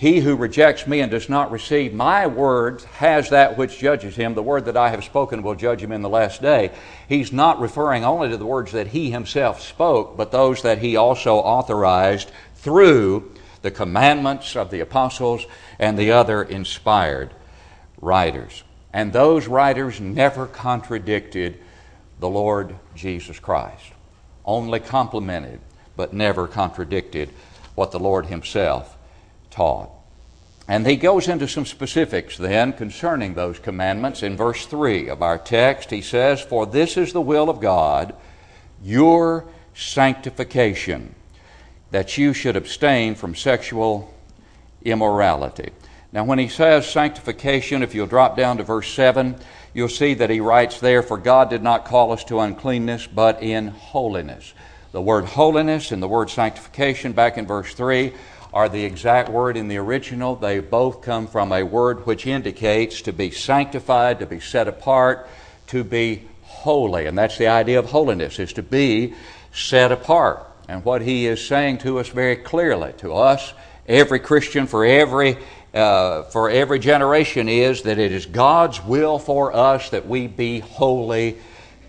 he 0.00 0.20
who 0.20 0.34
rejects 0.34 0.86
me 0.86 1.00
and 1.00 1.10
does 1.10 1.28
not 1.28 1.50
receive 1.50 1.92
my 1.92 2.26
words 2.26 2.84
has 2.84 3.28
that 3.28 3.58
which 3.58 3.78
judges 3.78 4.16
him. 4.16 4.32
The 4.32 4.42
word 4.42 4.64
that 4.64 4.76
I 4.76 4.88
have 4.88 5.04
spoken 5.04 5.42
will 5.42 5.54
judge 5.54 5.82
him 5.82 5.92
in 5.92 6.00
the 6.00 6.08
last 6.08 6.40
day. 6.40 6.70
He's 7.06 7.34
not 7.34 7.60
referring 7.60 8.02
only 8.02 8.30
to 8.30 8.38
the 8.38 8.46
words 8.46 8.72
that 8.72 8.86
he 8.86 9.10
himself 9.10 9.60
spoke, 9.60 10.16
but 10.16 10.32
those 10.32 10.62
that 10.62 10.78
he 10.78 10.96
also 10.96 11.36
authorized 11.36 12.30
through 12.54 13.30
the 13.60 13.70
commandments 13.70 14.56
of 14.56 14.70
the 14.70 14.80
apostles 14.80 15.44
and 15.78 15.98
the 15.98 16.12
other 16.12 16.42
inspired 16.42 17.34
writers. 18.00 18.64
And 18.94 19.12
those 19.12 19.48
writers 19.48 20.00
never 20.00 20.46
contradicted 20.46 21.60
the 22.20 22.28
Lord 22.28 22.76
Jesus 22.94 23.38
Christ, 23.38 23.92
only 24.44 24.78
complemented, 24.78 25.60
but 25.96 26.12
never 26.12 26.46
contradicted 26.46 27.30
what 27.74 27.90
the 27.90 27.98
Lord 27.98 28.26
Himself 28.26 28.96
taught. 29.50 29.90
And 30.68 30.86
he 30.86 30.94
goes 30.94 31.26
into 31.26 31.48
some 31.48 31.66
specifics 31.66 32.36
then 32.36 32.72
concerning 32.72 33.34
those 33.34 33.58
commandments. 33.58 34.22
In 34.22 34.36
verse 34.36 34.66
3 34.66 35.08
of 35.08 35.20
our 35.20 35.36
text, 35.36 35.90
he 35.90 36.00
says, 36.00 36.40
For 36.40 36.64
this 36.64 36.96
is 36.96 37.12
the 37.12 37.20
will 37.20 37.50
of 37.50 37.60
God, 37.60 38.14
your 38.80 39.46
sanctification 39.74 41.16
that 41.90 42.16
you 42.16 42.32
should 42.32 42.54
abstain 42.54 43.16
from 43.16 43.34
sexual 43.34 44.14
immorality. 44.84 45.70
Now, 46.12 46.24
when 46.24 46.40
he 46.40 46.48
says 46.48 46.90
sanctification, 46.90 47.82
if 47.82 47.94
you'll 47.94 48.06
drop 48.06 48.36
down 48.36 48.56
to 48.56 48.64
verse 48.64 48.92
7, 48.92 49.36
you'll 49.74 49.88
see 49.88 50.14
that 50.14 50.30
he 50.30 50.40
writes 50.40 50.80
there, 50.80 51.02
For 51.02 51.16
God 51.16 51.50
did 51.50 51.62
not 51.62 51.84
call 51.84 52.10
us 52.12 52.24
to 52.24 52.40
uncleanness, 52.40 53.06
but 53.06 53.42
in 53.42 53.68
holiness. 53.68 54.52
The 54.90 55.00
word 55.00 55.24
holiness 55.24 55.92
and 55.92 56.02
the 56.02 56.08
word 56.08 56.30
sanctification 56.30 57.12
back 57.12 57.38
in 57.38 57.46
verse 57.46 57.72
3 57.74 58.12
are 58.52 58.68
the 58.68 58.84
exact 58.84 59.28
word 59.28 59.56
in 59.56 59.68
the 59.68 59.76
original. 59.76 60.34
They 60.34 60.58
both 60.58 61.02
come 61.02 61.28
from 61.28 61.52
a 61.52 61.62
word 61.62 62.04
which 62.06 62.26
indicates 62.26 63.02
to 63.02 63.12
be 63.12 63.30
sanctified, 63.30 64.18
to 64.18 64.26
be 64.26 64.40
set 64.40 64.66
apart, 64.66 65.28
to 65.68 65.84
be 65.84 66.24
holy. 66.42 67.06
And 67.06 67.16
that's 67.16 67.38
the 67.38 67.46
idea 67.46 67.78
of 67.78 67.86
holiness, 67.86 68.40
is 68.40 68.52
to 68.54 68.64
be 68.64 69.14
set 69.52 69.92
apart. 69.92 70.44
And 70.68 70.84
what 70.84 71.02
he 71.02 71.26
is 71.28 71.44
saying 71.46 71.78
to 71.78 72.00
us 72.00 72.08
very 72.08 72.34
clearly, 72.34 72.92
to 72.98 73.14
us, 73.14 73.52
every 73.86 74.18
Christian 74.18 74.66
for 74.66 74.84
every 74.84 75.36
uh, 75.74 76.22
for 76.24 76.50
every 76.50 76.78
generation 76.78 77.48
is 77.48 77.82
that 77.82 77.98
it 77.98 78.12
is 78.12 78.26
God's 78.26 78.82
will 78.82 79.18
for 79.18 79.54
us 79.54 79.90
that 79.90 80.06
we 80.06 80.26
be 80.26 80.60
holy 80.60 81.38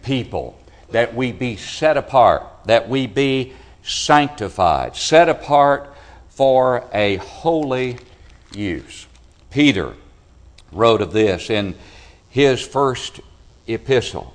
people, 0.03 0.59
that 0.91 1.15
we 1.15 1.31
be 1.31 1.55
set 1.55 1.97
apart, 1.97 2.45
that 2.65 2.89
we 2.89 3.07
be 3.07 3.53
sanctified, 3.83 4.95
set 4.95 5.29
apart 5.29 5.93
for 6.29 6.83
a 6.93 7.15
holy 7.17 7.97
use. 8.53 9.07
Peter 9.49 9.93
wrote 10.71 11.01
of 11.01 11.11
this 11.11 11.49
in 11.49 11.75
his 12.29 12.61
first 12.61 13.19
epistle. 13.67 14.33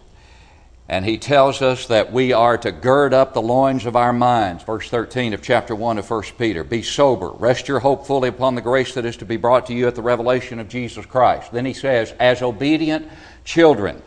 And 0.88 1.04
he 1.04 1.18
tells 1.18 1.62
us 1.62 1.86
that 1.88 2.12
we 2.12 2.32
are 2.32 2.56
to 2.58 2.70
gird 2.70 3.12
up 3.12 3.34
the 3.34 3.42
loins 3.42 3.86
of 3.86 3.96
our 3.96 4.12
minds. 4.12 4.62
Verse 4.62 4.88
13 4.88 5.34
of 5.34 5.42
chapter 5.42 5.74
1 5.74 5.98
of 5.98 6.08
1 6.08 6.22
Peter. 6.38 6.62
Be 6.62 6.82
sober. 6.82 7.30
Rest 7.30 7.66
your 7.66 7.80
hope 7.80 8.06
fully 8.06 8.28
upon 8.28 8.54
the 8.54 8.60
grace 8.60 8.94
that 8.94 9.04
is 9.04 9.16
to 9.16 9.24
be 9.24 9.36
brought 9.36 9.66
to 9.66 9.74
you 9.74 9.88
at 9.88 9.96
the 9.96 10.02
revelation 10.02 10.60
of 10.60 10.68
Jesus 10.68 11.04
Christ. 11.04 11.50
Then 11.50 11.66
he 11.66 11.72
says, 11.72 12.14
As 12.20 12.40
obedient 12.40 13.08
children, 13.44 14.00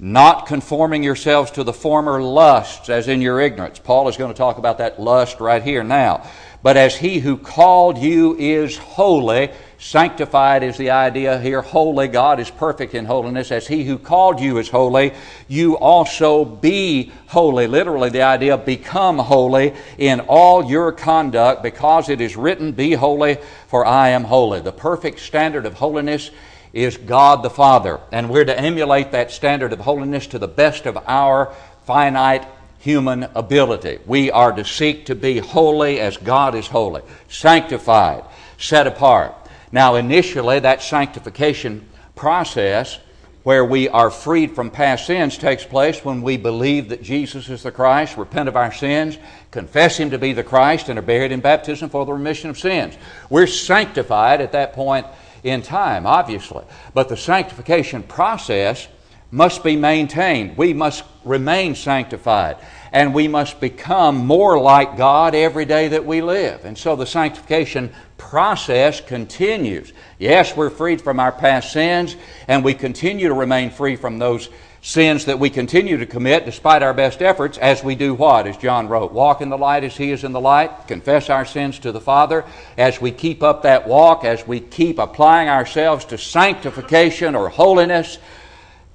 not 0.00 0.46
conforming 0.46 1.04
yourselves 1.04 1.52
to 1.52 1.62
the 1.62 1.72
former 1.72 2.20
lusts 2.20 2.88
as 2.88 3.06
in 3.06 3.20
your 3.20 3.40
ignorance. 3.40 3.78
Paul 3.78 4.08
is 4.08 4.16
going 4.16 4.32
to 4.32 4.36
talk 4.36 4.58
about 4.58 4.78
that 4.78 5.00
lust 5.00 5.38
right 5.38 5.62
here 5.62 5.84
now. 5.84 6.28
But 6.64 6.78
as 6.78 6.96
he 6.96 7.18
who 7.18 7.36
called 7.36 7.98
you 7.98 8.34
is 8.38 8.78
holy, 8.78 9.50
sanctified 9.76 10.62
is 10.62 10.78
the 10.78 10.92
idea 10.92 11.38
here, 11.38 11.60
holy, 11.60 12.08
God 12.08 12.40
is 12.40 12.50
perfect 12.50 12.94
in 12.94 13.04
holiness. 13.04 13.52
As 13.52 13.66
he 13.66 13.84
who 13.84 13.98
called 13.98 14.40
you 14.40 14.56
is 14.56 14.70
holy, 14.70 15.12
you 15.46 15.76
also 15.76 16.42
be 16.46 17.12
holy. 17.26 17.66
Literally, 17.66 18.08
the 18.08 18.22
idea 18.22 18.56
become 18.56 19.18
holy 19.18 19.74
in 19.98 20.20
all 20.20 20.64
your 20.64 20.90
conduct, 20.90 21.62
because 21.62 22.08
it 22.08 22.22
is 22.22 22.34
written, 22.34 22.72
Be 22.72 22.94
holy, 22.94 23.36
for 23.66 23.84
I 23.84 24.08
am 24.08 24.24
holy. 24.24 24.62
The 24.62 24.72
perfect 24.72 25.20
standard 25.20 25.66
of 25.66 25.74
holiness 25.74 26.30
is 26.72 26.96
God 26.96 27.42
the 27.42 27.50
Father, 27.50 28.00
and 28.10 28.30
we're 28.30 28.46
to 28.46 28.58
emulate 28.58 29.12
that 29.12 29.32
standard 29.32 29.74
of 29.74 29.80
holiness 29.80 30.26
to 30.28 30.38
the 30.38 30.48
best 30.48 30.86
of 30.86 30.96
our 31.06 31.54
finite 31.84 32.46
human 32.84 33.22
ability. 33.34 33.98
We 34.04 34.30
are 34.30 34.52
to 34.52 34.62
seek 34.62 35.06
to 35.06 35.14
be 35.14 35.38
holy 35.38 36.00
as 36.00 36.18
God 36.18 36.54
is 36.54 36.66
holy, 36.66 37.00
sanctified, 37.28 38.24
set 38.58 38.86
apart. 38.86 39.34
Now, 39.72 39.94
initially, 39.94 40.60
that 40.60 40.82
sanctification 40.82 41.88
process 42.14 42.98
where 43.42 43.64
we 43.64 43.88
are 43.88 44.10
freed 44.10 44.54
from 44.54 44.70
past 44.70 45.06
sins 45.06 45.38
takes 45.38 45.64
place 45.64 46.04
when 46.04 46.20
we 46.20 46.36
believe 46.36 46.90
that 46.90 47.02
Jesus 47.02 47.48
is 47.48 47.62
the 47.62 47.72
Christ, 47.72 48.18
repent 48.18 48.50
of 48.50 48.56
our 48.56 48.72
sins, 48.72 49.16
confess 49.50 49.96
Him 49.96 50.10
to 50.10 50.18
be 50.18 50.34
the 50.34 50.44
Christ, 50.44 50.90
and 50.90 50.98
are 50.98 51.02
buried 51.02 51.32
in 51.32 51.40
baptism 51.40 51.88
for 51.88 52.04
the 52.04 52.12
remission 52.12 52.50
of 52.50 52.58
sins. 52.58 52.98
We're 53.30 53.46
sanctified 53.46 54.42
at 54.42 54.52
that 54.52 54.74
point 54.74 55.06
in 55.42 55.62
time, 55.62 56.06
obviously. 56.06 56.64
But 56.92 57.08
the 57.08 57.16
sanctification 57.16 58.02
process 58.02 58.88
must 59.34 59.64
be 59.64 59.74
maintained. 59.74 60.56
We 60.56 60.72
must 60.72 61.02
remain 61.24 61.74
sanctified. 61.74 62.56
And 62.92 63.12
we 63.12 63.26
must 63.26 63.58
become 63.58 64.24
more 64.24 64.60
like 64.60 64.96
God 64.96 65.34
every 65.34 65.64
day 65.64 65.88
that 65.88 66.06
we 66.06 66.22
live. 66.22 66.64
And 66.64 66.78
so 66.78 66.94
the 66.94 67.04
sanctification 67.04 67.92
process 68.16 69.00
continues. 69.00 69.92
Yes, 70.20 70.56
we're 70.56 70.70
freed 70.70 71.02
from 71.02 71.18
our 71.18 71.32
past 71.32 71.72
sins, 71.72 72.14
and 72.46 72.62
we 72.62 72.74
continue 72.74 73.26
to 73.26 73.34
remain 73.34 73.70
free 73.70 73.96
from 73.96 74.20
those 74.20 74.48
sins 74.82 75.24
that 75.24 75.40
we 75.40 75.50
continue 75.50 75.96
to 75.96 76.06
commit 76.06 76.44
despite 76.44 76.84
our 76.84 76.94
best 76.94 77.20
efforts 77.20 77.58
as 77.58 77.82
we 77.82 77.96
do 77.96 78.14
what? 78.14 78.46
As 78.46 78.56
John 78.56 78.86
wrote, 78.86 79.10
walk 79.10 79.40
in 79.40 79.48
the 79.48 79.58
light 79.58 79.82
as 79.82 79.96
he 79.96 80.12
is 80.12 80.22
in 80.22 80.30
the 80.30 80.40
light, 80.40 80.86
confess 80.86 81.28
our 81.28 81.44
sins 81.44 81.80
to 81.80 81.90
the 81.90 82.00
Father. 82.00 82.44
As 82.78 83.00
we 83.00 83.10
keep 83.10 83.42
up 83.42 83.62
that 83.62 83.88
walk, 83.88 84.24
as 84.24 84.46
we 84.46 84.60
keep 84.60 85.00
applying 85.00 85.48
ourselves 85.48 86.04
to 86.04 86.18
sanctification 86.18 87.34
or 87.34 87.48
holiness, 87.48 88.18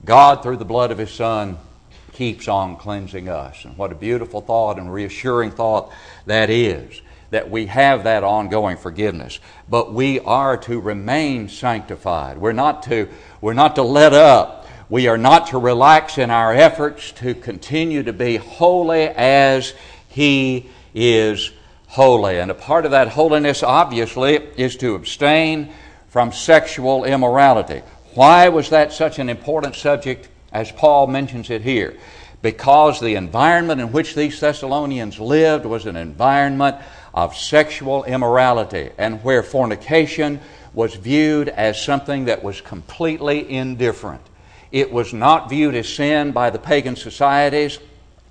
God, 0.06 0.42
through 0.44 0.58
the 0.58 0.66
blood 0.66 0.92
of 0.92 0.98
His 0.98 1.12
Son, 1.12 1.58
keeps 2.14 2.48
on 2.48 2.76
cleansing 2.76 3.30
us. 3.30 3.66
And 3.66 3.78
what 3.78 3.92
a 3.92 3.96
beautiful 3.96 4.42
thought 4.42 4.78
and 4.78 4.94
reassuring 4.94 5.52
thought 5.52 5.92
that 6.26 6.50
is 6.50 7.02
that 7.32 7.50
we 7.50 7.68
have 7.68 8.04
that 8.04 8.24
ongoing 8.24 8.78
forgiveness. 8.78 9.40
But 9.70 9.94
we 9.94 10.20
are 10.20 10.58
to 10.58 10.80
remain 10.80 11.48
sanctified. 11.48 12.38
We're 12.38 12.54
not 12.54 12.84
to, 12.84 13.08
we're 13.40 13.54
not 13.54 13.76
to 13.76 13.84
let 13.84 14.14
up. 14.14 14.68
We 14.90 15.08
are 15.08 15.18
not 15.18 15.48
to 15.48 15.60
relax 15.60 16.18
in 16.18 16.32
our 16.32 16.54
efforts 16.54 17.12
to 17.14 17.36
continue 17.36 18.04
to 18.04 18.14
be 18.14 18.38
holy 18.38 19.04
as 19.04 19.74
He 20.08 20.70
is 20.96 21.52
holy. 21.88 22.40
And 22.40 22.50
a 22.50 22.56
part 22.56 22.86
of 22.86 22.92
that 22.92 23.10
holiness, 23.10 23.62
obviously, 23.62 24.36
is 24.58 24.76
to 24.78 24.96
abstain 24.96 25.72
from 26.08 26.32
sexual 26.32 27.04
immorality. 27.04 27.84
Why 28.20 28.50
was 28.50 28.72
that 28.72 28.92
such 28.92 29.18
an 29.18 29.30
important 29.30 29.78
subject 29.78 30.28
as 30.52 30.74
Paul 30.74 31.08
mentions 31.08 31.50
it 31.50 31.62
here? 31.62 31.96
Because 32.42 33.00
the 33.00 33.16
environment 33.16 33.80
in 33.80 33.94
which 33.94 34.14
these 34.14 34.38
Thessalonians 34.38 35.22
lived 35.22 35.66
was 35.66 35.86
an 35.86 35.96
environment 35.96 36.76
of 37.14 37.38
sexual 37.38 38.04
immorality 38.04 38.90
and 38.98 39.24
where 39.24 39.42
fornication 39.42 40.42
was 40.74 40.96
viewed 40.96 41.48
as 41.48 41.82
something 41.82 42.26
that 42.26 42.44
was 42.44 42.60
completely 42.60 43.50
indifferent. 43.50 44.24
It 44.70 44.92
was 44.92 45.14
not 45.14 45.50
viewed 45.50 45.76
as 45.76 45.88
sin 45.88 46.34
by 46.34 46.50
the 46.50 46.60
pagan 46.60 46.98
societies 46.98 47.80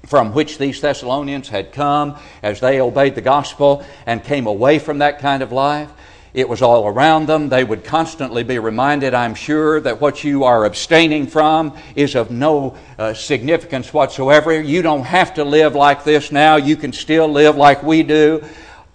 from 0.05 0.35
which 0.35 0.59
these 0.59 0.83
Thessalonians 0.83 1.49
had 1.49 1.73
come 1.73 2.19
as 2.43 2.61
they 2.61 2.79
obeyed 2.83 3.15
the 3.15 3.23
gospel 3.23 3.83
and 4.05 4.23
came 4.23 4.47
away 4.47 4.81
from 4.81 4.99
that 4.99 5.19
kind 5.19 5.43
of 5.43 5.51
life. 5.51 5.91
It 6.39 6.49
was 6.49 6.63
all 6.63 6.87
around 6.87 7.27
them. 7.27 7.49
They 7.49 7.65
would 7.65 7.83
constantly 7.83 8.45
be 8.45 8.61
reminded, 8.61 9.13
I'm 9.13 9.35
sure, 9.35 9.81
that 9.81 10.01
what 10.01 10.23
you 10.23 10.45
are 10.45 10.67
abstaining 10.67 11.27
from 11.27 11.77
is 11.97 12.15
of 12.15 12.31
no 12.31 12.77
uh, 12.97 13.13
significance 13.13 13.93
whatsoever. 13.93 14.63
You 14.63 14.81
don't 14.81 15.03
have 15.03 15.35
to 15.35 15.43
live 15.43 15.75
like 15.75 16.05
this 16.05 16.31
now. 16.31 16.55
You 16.55 16.77
can 16.77 16.93
still 16.93 17.27
live 17.27 17.57
like 17.57 17.83
we 17.83 18.05
do. 18.05 18.45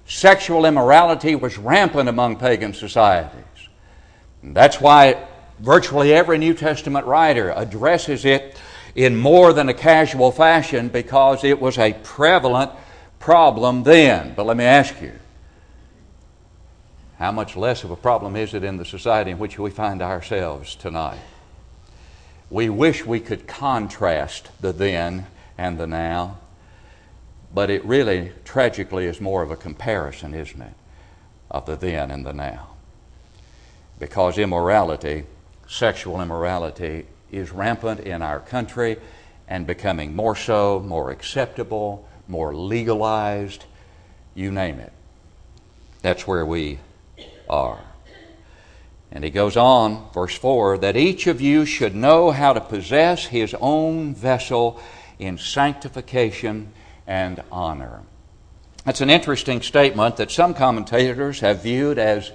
Sexual 0.05 0.65
immorality 0.65 1.35
was 1.35 1.57
rampant 1.57 2.07
among 2.07 2.37
pagan 2.37 2.73
societies. 2.73 3.43
That's 4.41 4.79
why 4.79 5.27
virtually 5.59 6.13
every 6.13 6.37
New 6.37 6.53
Testament 6.53 7.05
writer 7.05 7.51
addresses 7.57 8.23
it 8.23 8.57
in 8.95 9.17
more 9.17 9.51
than 9.51 9.67
a 9.67 9.73
casual 9.73 10.31
fashion 10.31 10.87
because 10.87 11.43
it 11.43 11.59
was 11.59 11.77
a 11.77 11.91
prevalent 12.03 12.71
problem 13.19 13.83
then. 13.83 14.33
But 14.33 14.45
let 14.45 14.55
me 14.55 14.63
ask 14.63 15.01
you 15.01 15.19
how 17.23 17.31
much 17.31 17.55
less 17.55 17.85
of 17.85 17.89
a 17.89 17.95
problem 17.95 18.35
is 18.35 18.53
it 18.53 18.65
in 18.65 18.75
the 18.75 18.83
society 18.83 19.31
in 19.31 19.39
which 19.39 19.57
we 19.57 19.69
find 19.69 20.01
ourselves 20.01 20.75
tonight? 20.75 21.21
We 22.49 22.67
wish 22.67 23.05
we 23.05 23.21
could 23.21 23.47
contrast 23.47 24.49
the 24.59 24.73
then 24.73 25.27
and 25.57 25.77
the 25.77 25.87
now, 25.87 26.39
but 27.53 27.69
it 27.69 27.85
really, 27.85 28.33
tragically, 28.43 29.05
is 29.05 29.21
more 29.21 29.41
of 29.41 29.51
a 29.51 29.55
comparison, 29.55 30.33
isn't 30.33 30.61
it, 30.61 30.73
of 31.49 31.65
the 31.65 31.77
then 31.77 32.11
and 32.11 32.25
the 32.25 32.33
now. 32.33 32.71
Because 33.99 34.37
immorality, 34.37 35.23
sexual 35.65 36.19
immorality, 36.19 37.05
is 37.31 37.51
rampant 37.51 38.01
in 38.01 38.21
our 38.21 38.41
country 38.41 38.97
and 39.47 39.65
becoming 39.65 40.13
more 40.13 40.35
so, 40.35 40.81
more 40.81 41.09
acceptable, 41.09 42.05
more 42.27 42.53
legalized, 42.53 43.63
you 44.35 44.51
name 44.51 44.77
it. 44.77 44.91
That's 46.01 46.27
where 46.27 46.45
we 46.45 46.79
are. 47.53 47.79
And 49.11 49.23
he 49.23 49.29
goes 49.29 49.55
on, 49.55 50.11
verse 50.11 50.35
4 50.35 50.79
that 50.79 50.97
each 50.97 51.27
of 51.27 51.39
you 51.39 51.65
should 51.65 51.93
know 51.93 52.31
how 52.31 52.53
to 52.53 52.59
possess 52.59 53.25
his 53.25 53.55
own 53.61 54.15
vessel 54.15 54.79
in 55.19 55.37
sanctification 55.37 56.73
and 57.05 57.43
honor. 57.51 58.01
That's 58.85 59.01
an 59.01 59.11
interesting 59.11 59.61
statement 59.61 60.17
that 60.17 60.31
some 60.31 60.55
commentators 60.55 61.41
have 61.41 61.61
viewed 61.61 61.99
as, 61.99 62.31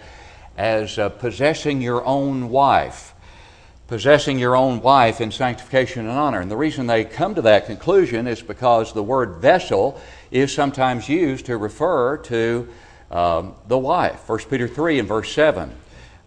as 0.56 0.98
uh, 0.98 1.08
possessing 1.08 1.82
your 1.82 2.04
own 2.06 2.48
wife. 2.48 3.12
Possessing 3.88 4.38
your 4.38 4.54
own 4.54 4.80
wife 4.80 5.20
in 5.20 5.32
sanctification 5.32 6.06
and 6.06 6.16
honor. 6.16 6.40
And 6.40 6.50
the 6.50 6.56
reason 6.56 6.86
they 6.86 7.04
come 7.04 7.34
to 7.34 7.42
that 7.42 7.66
conclusion 7.66 8.28
is 8.28 8.40
because 8.40 8.92
the 8.92 9.02
word 9.02 9.40
vessel 9.40 10.00
is 10.30 10.54
sometimes 10.54 11.08
used 11.08 11.46
to 11.46 11.56
refer 11.56 12.18
to 12.18 12.68
um, 13.10 13.54
the 13.66 13.78
wife. 13.78 14.28
1 14.28 14.38
Peter 14.50 14.68
3 14.68 14.98
and 14.98 15.08
verse 15.08 15.32
7. 15.32 15.72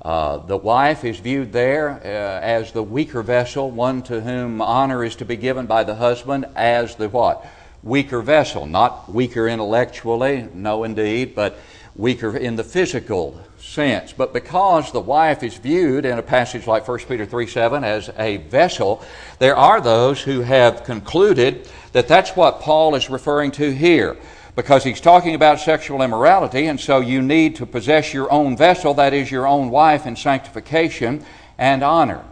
Uh, 0.02 0.38
the 0.38 0.58
wife 0.58 1.04
is 1.06 1.20
viewed 1.20 1.52
there 1.54 1.92
uh, 1.92 2.44
as 2.44 2.72
the 2.72 2.82
weaker 2.82 3.22
vessel, 3.22 3.70
one 3.70 4.02
to 4.02 4.20
whom 4.22 4.62
honor 4.62 5.04
is 5.04 5.16
to 5.16 5.26
be 5.26 5.36
given 5.36 5.68
by 5.68 5.84
the 5.84 5.96
husband 5.96 6.46
as 6.56 6.96
the 6.96 7.08
what? 7.08 7.46
weaker 7.84 8.22
vessel, 8.22 8.66
not 8.66 9.12
weaker 9.12 9.48
intellectually, 9.48 10.48
no 10.54 10.84
indeed, 10.84 11.36
but 11.36 11.58
weaker 11.96 12.38
in 12.38 12.56
the 12.56 12.64
physical 12.64 13.40
sense. 13.60 14.14
But 14.14 14.34
because 14.34 14.92
the 14.92 15.00
wife 15.00 15.44
is 15.44 15.58
viewed 15.58 16.06
in 16.06 16.18
a 16.18 16.24
passage 16.24 16.68
like 16.68 16.88
1 16.88 17.00
Peter 17.00 17.26
3 17.26 17.48
7 17.48 17.84
as 17.84 18.10
a 18.18 18.38
vessel, 18.38 19.04
there 19.40 19.56
are 19.56 19.82
those 19.82 20.22
who 20.22 20.42
have 20.42 20.84
concluded 20.84 21.68
that 21.92 22.08
that's 22.08 22.36
what 22.36 22.62
Paul 22.62 22.96
is 22.96 23.10
referring 23.10 23.52
to 23.52 23.74
here. 23.74 24.18
Because 24.56 24.84
he's 24.84 25.00
talking 25.00 25.34
about 25.34 25.60
sexual 25.60 26.02
immorality, 26.02 26.68
and 26.68 26.80
so 26.80 27.00
you 27.00 27.22
need 27.22 27.56
to 27.56 27.66
possess 27.66 28.14
your 28.14 28.32
own 28.32 28.58
vessel, 28.58 28.94
that 28.96 29.14
is, 29.14 29.32
your 29.32 29.48
own 29.48 29.70
wife, 29.70 30.06
in 30.06 30.16
sanctification 30.16 31.26
and 31.58 31.84
honor. 31.84 32.24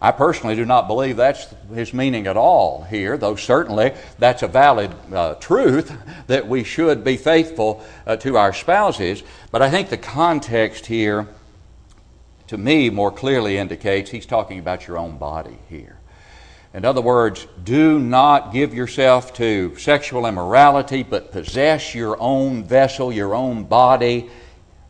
I 0.00 0.12
personally 0.12 0.54
do 0.54 0.64
not 0.64 0.86
believe 0.86 1.16
that's 1.16 1.48
his 1.74 1.94
meaning 1.94 2.26
at 2.26 2.36
all 2.36 2.82
here, 2.84 3.16
though 3.16 3.34
certainly 3.34 3.92
that's 4.18 4.42
a 4.42 4.48
valid 4.48 4.92
uh, 5.12 5.34
truth 5.34 5.92
that 6.26 6.46
we 6.46 6.64
should 6.64 7.02
be 7.02 7.16
faithful 7.16 7.84
uh, 8.06 8.16
to 8.16 8.36
our 8.36 8.52
spouses. 8.52 9.22
But 9.50 9.62
I 9.62 9.70
think 9.70 9.88
the 9.88 9.96
context 9.96 10.86
here, 10.86 11.26
to 12.48 12.58
me, 12.58 12.90
more 12.90 13.10
clearly 13.10 13.56
indicates 13.56 14.10
he's 14.10 14.26
talking 14.26 14.58
about 14.58 14.86
your 14.86 14.98
own 14.98 15.16
body 15.16 15.58
here. 15.68 15.98
In 16.76 16.84
other 16.84 17.00
words, 17.00 17.46
do 17.64 17.98
not 17.98 18.52
give 18.52 18.74
yourself 18.74 19.32
to 19.36 19.74
sexual 19.78 20.26
immorality, 20.26 21.02
but 21.02 21.32
possess 21.32 21.94
your 21.94 22.20
own 22.20 22.64
vessel, 22.64 23.10
your 23.10 23.34
own 23.34 23.64
body, 23.64 24.28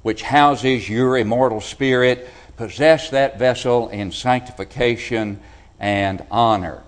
which 0.02 0.23
houses 0.23 0.88
your 0.88 1.16
immortal 1.16 1.61
spirit 1.61 2.28
possess 2.57 3.11
that 3.11 3.38
vessel 3.38 3.88
in 3.90 4.11
sanctification 4.11 5.38
and 5.78 6.26
honor. 6.28 6.83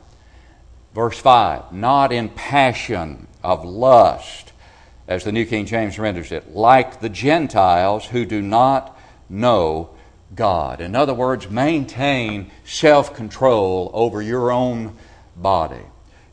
Verse 0.95 1.19
5 1.21 1.73
Not 1.73 2.11
in 2.11 2.29
passion 2.29 3.29
of 3.41 3.65
lust, 3.65 4.53
as 5.07 5.23
the 5.23 5.31
New 5.31 5.47
King 5.47 5.65
James 5.67 5.97
renders 5.97 6.33
it, 6.33 6.57
like 6.57 7.01
the 7.01 7.09
Gentiles 7.09 8.05
who 8.07 8.25
do 8.25 8.43
not 8.43 8.99
know 9.29 9.91
God. 10.35 10.81
In 10.81 10.95
other 10.95 11.15
words, 11.15 11.51
maintain 11.51 12.51
self 12.65 13.15
control 13.15 13.91
over 13.95 14.21
your 14.23 14.51
own 14.51 14.97
body. 15.37 15.83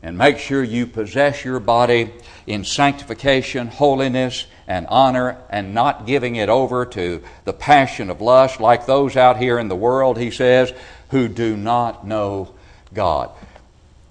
And 0.02 0.16
make 0.16 0.38
sure 0.38 0.62
you 0.62 0.86
possess 0.86 1.44
your 1.44 1.58
body 1.58 2.12
in 2.46 2.64
sanctification, 2.64 3.66
holiness, 3.66 4.46
and 4.68 4.86
honor 4.88 5.38
and 5.50 5.74
not 5.74 6.06
giving 6.06 6.36
it 6.36 6.48
over 6.48 6.86
to 6.86 7.22
the 7.44 7.52
passion 7.52 8.10
of 8.10 8.20
lust 8.20 8.60
like 8.60 8.86
those 8.86 9.16
out 9.16 9.38
here 9.38 9.58
in 9.58 9.68
the 9.68 9.76
world, 9.76 10.18
he 10.18 10.30
says, 10.30 10.72
who 11.10 11.28
do 11.28 11.56
not 11.56 12.06
know 12.06 12.54
God. 12.92 13.30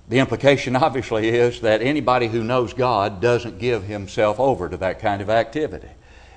The 0.07 0.19
implication, 0.19 0.75
obviously, 0.75 1.29
is 1.29 1.61
that 1.61 1.81
anybody 1.81 2.27
who 2.27 2.43
knows 2.43 2.73
God 2.73 3.21
doesn't 3.21 3.59
give 3.59 3.83
himself 3.83 4.39
over 4.39 4.69
to 4.69 4.77
that 4.77 4.99
kind 4.99 5.21
of 5.21 5.29
activity. 5.29 5.89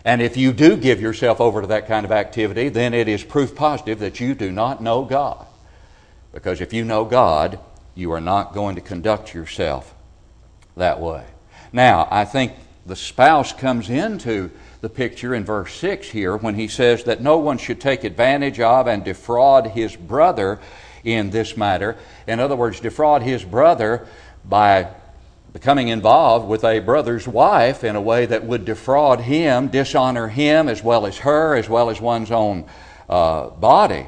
And 0.08 0.22
if 0.22 0.38
you 0.38 0.54
do 0.54 0.78
give 0.78 1.02
yourself 1.02 1.38
over 1.38 1.60
to 1.60 1.66
that 1.66 1.86
kind 1.86 2.06
of 2.06 2.12
activity, 2.12 2.70
then 2.70 2.94
it 2.94 3.08
is 3.08 3.22
proof 3.22 3.54
positive 3.54 3.98
that 3.98 4.20
you 4.20 4.34
do 4.34 4.50
not 4.50 4.82
know 4.82 5.04
God. 5.04 5.46
Because 6.32 6.62
if 6.62 6.72
you 6.72 6.82
know 6.82 7.04
God, 7.04 7.58
you 7.94 8.10
are 8.12 8.20
not 8.20 8.54
going 8.54 8.76
to 8.76 8.80
conduct 8.80 9.34
yourself 9.34 9.94
that 10.78 10.98
way. 10.98 11.26
Now, 11.74 12.08
I 12.10 12.24
think 12.24 12.54
the 12.86 12.96
spouse 12.96 13.52
comes 13.52 13.90
into 13.90 14.50
the 14.80 14.88
picture 14.88 15.34
in 15.34 15.44
verse 15.44 15.74
6 15.74 16.08
here 16.08 16.38
when 16.38 16.54
he 16.54 16.68
says 16.68 17.04
that 17.04 17.20
no 17.20 17.36
one 17.36 17.58
should 17.58 17.78
take 17.78 18.02
advantage 18.02 18.60
of 18.60 18.86
and 18.86 19.04
defraud 19.04 19.66
his 19.66 19.94
brother 19.94 20.58
in 21.04 21.28
this 21.28 21.54
matter. 21.54 21.98
In 22.26 22.40
other 22.40 22.56
words, 22.56 22.80
defraud 22.80 23.20
his 23.20 23.44
brother 23.44 24.08
by 24.42 24.88
becoming 25.52 25.88
involved 25.88 26.46
with 26.46 26.64
a 26.64 26.80
brother's 26.80 27.26
wife 27.26 27.82
in 27.84 27.96
a 27.96 28.00
way 28.00 28.26
that 28.26 28.44
would 28.44 28.64
defraud 28.64 29.20
him, 29.20 29.68
dishonor 29.68 30.28
him 30.28 30.68
as 30.68 30.82
well 30.82 31.06
as 31.06 31.18
her, 31.18 31.56
as 31.56 31.68
well 31.68 31.90
as 31.90 32.00
one's 32.00 32.30
own 32.30 32.66
uh, 33.08 33.48
body. 33.48 34.06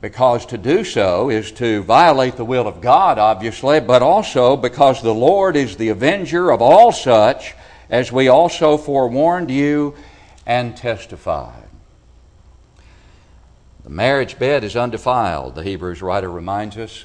Because 0.00 0.46
to 0.46 0.58
do 0.58 0.82
so 0.82 1.28
is 1.28 1.52
to 1.52 1.82
violate 1.82 2.36
the 2.36 2.44
will 2.44 2.66
of 2.66 2.80
God, 2.80 3.18
obviously, 3.18 3.80
but 3.80 4.02
also 4.02 4.56
because 4.56 5.02
the 5.02 5.14
Lord 5.14 5.56
is 5.56 5.76
the 5.76 5.90
avenger 5.90 6.50
of 6.50 6.62
all 6.62 6.90
such 6.90 7.54
as 7.90 8.10
we 8.10 8.28
also 8.28 8.76
forewarned 8.76 9.50
you 9.50 9.94
and 10.46 10.76
testified. 10.76 11.68
The 13.84 13.90
marriage 13.90 14.38
bed 14.38 14.64
is 14.64 14.76
undefiled, 14.76 15.54
the 15.54 15.62
Hebrews 15.62 16.02
writer 16.02 16.30
reminds 16.30 16.76
us, 16.76 17.04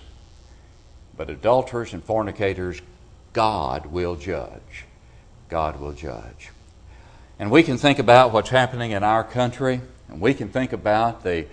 but 1.17 1.29
adulterers 1.29 1.93
and 1.93 2.03
fornicators, 2.03 2.81
God 3.35 3.87
will 3.87 4.15
judge. 4.15 4.85
God 5.49 5.81
will 5.81 5.91
judge. 5.91 6.51
And 7.37 7.51
we 7.51 7.63
can 7.63 7.77
think 7.77 7.99
about 7.99 8.31
what's 8.31 8.49
happening 8.49 8.91
in 8.91 9.03
our 9.03 9.25
country, 9.25 9.81
and 10.07 10.21
we 10.21 10.33
can 10.33 10.47
think 10.47 10.71
about 10.71 11.21
the 11.21 11.45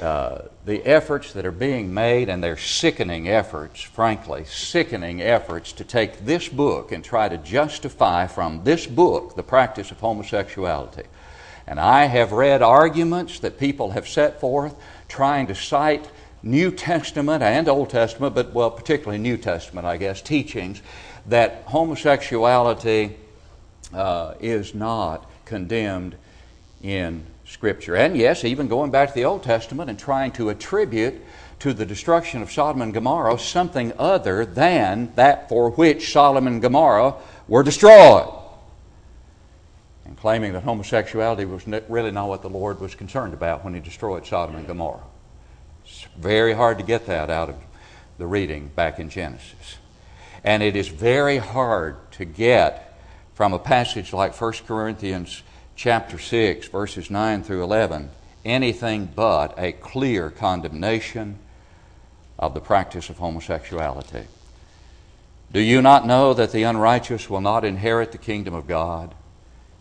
uh, 0.00 0.42
the 0.64 0.84
efforts 0.86 1.34
that 1.34 1.44
are 1.44 1.52
being 1.52 1.92
made, 1.92 2.30
and 2.30 2.42
they're 2.42 2.56
sickening 2.56 3.28
efforts, 3.28 3.82
frankly, 3.82 4.44
sickening 4.46 5.20
efforts 5.20 5.72
to 5.72 5.84
take 5.84 6.24
this 6.24 6.48
book 6.48 6.92
and 6.92 7.04
try 7.04 7.28
to 7.28 7.36
justify 7.38 8.26
from 8.26 8.64
this 8.64 8.86
book 8.86 9.36
the 9.36 9.42
practice 9.42 9.90
of 9.90 10.00
homosexuality. 10.00 11.04
And 11.66 11.78
I 11.78 12.04
have 12.04 12.32
read 12.32 12.62
arguments 12.62 13.38
that 13.40 13.58
people 13.58 13.90
have 13.90 14.08
set 14.08 14.40
forth 14.40 14.74
trying 15.08 15.46
to 15.48 15.54
cite 15.54 16.10
New 16.42 16.70
Testament 16.70 17.42
and 17.42 17.68
Old 17.68 17.90
Testament, 17.90 18.34
but 18.34 18.52
well, 18.54 18.70
particularly 18.70 19.18
New 19.18 19.36
Testament, 19.36 19.86
I 19.86 19.96
guess, 19.96 20.22
teachings 20.22 20.80
that 21.28 21.62
homosexuality 21.66 23.16
uh, 23.94 24.34
is 24.40 24.74
not 24.74 25.30
condemned 25.44 26.16
in 26.82 27.24
Scripture. 27.46 27.96
And 27.96 28.16
yes, 28.16 28.44
even 28.44 28.68
going 28.68 28.90
back 28.90 29.08
to 29.08 29.14
the 29.14 29.24
Old 29.24 29.42
Testament 29.42 29.88
and 29.88 29.98
trying 29.98 30.32
to 30.32 30.50
attribute 30.50 31.20
to 31.60 31.72
the 31.72 31.86
destruction 31.86 32.42
of 32.42 32.52
Sodom 32.52 32.82
and 32.82 32.94
Gomorrah 32.94 33.38
something 33.38 33.92
other 33.98 34.44
than 34.44 35.12
that 35.16 35.48
for 35.48 35.70
which 35.70 36.12
Sodom 36.12 36.46
and 36.46 36.62
Gomorrah 36.62 37.14
were 37.48 37.62
destroyed. 37.62 38.32
And 40.04 40.16
claiming 40.16 40.52
that 40.52 40.62
homosexuality 40.62 41.46
was 41.46 41.66
really 41.88 42.10
not 42.10 42.28
what 42.28 42.42
the 42.42 42.50
Lord 42.50 42.80
was 42.80 42.94
concerned 42.94 43.34
about 43.34 43.64
when 43.64 43.74
He 43.74 43.80
destroyed 43.80 44.26
Sodom 44.26 44.56
and 44.56 44.66
Gomorrah. 44.66 45.02
It's 45.84 46.06
very 46.16 46.52
hard 46.52 46.78
to 46.78 46.84
get 46.84 47.06
that 47.06 47.30
out 47.30 47.48
of 47.48 47.56
the 48.18 48.26
reading 48.26 48.70
back 48.76 48.98
in 48.98 49.08
Genesis. 49.08 49.77
And 50.48 50.62
it 50.62 50.76
is 50.76 50.88
very 50.88 51.36
hard 51.36 52.10
to 52.12 52.24
get 52.24 52.98
from 53.34 53.52
a 53.52 53.58
passage 53.58 54.14
like 54.14 54.34
1 54.34 54.52
Corinthians 54.66 55.42
chapter 55.76 56.18
6, 56.18 56.68
verses 56.68 57.10
9 57.10 57.42
through 57.42 57.62
11, 57.62 58.08
anything 58.46 59.10
but 59.14 59.52
a 59.58 59.72
clear 59.72 60.30
condemnation 60.30 61.38
of 62.38 62.54
the 62.54 62.62
practice 62.62 63.10
of 63.10 63.18
homosexuality. 63.18 64.24
Do 65.52 65.60
you 65.60 65.82
not 65.82 66.06
know 66.06 66.32
that 66.32 66.52
the 66.52 66.62
unrighteous 66.62 67.28
will 67.28 67.42
not 67.42 67.62
inherit 67.62 68.12
the 68.12 68.16
kingdom 68.16 68.54
of 68.54 68.66
God? 68.66 69.14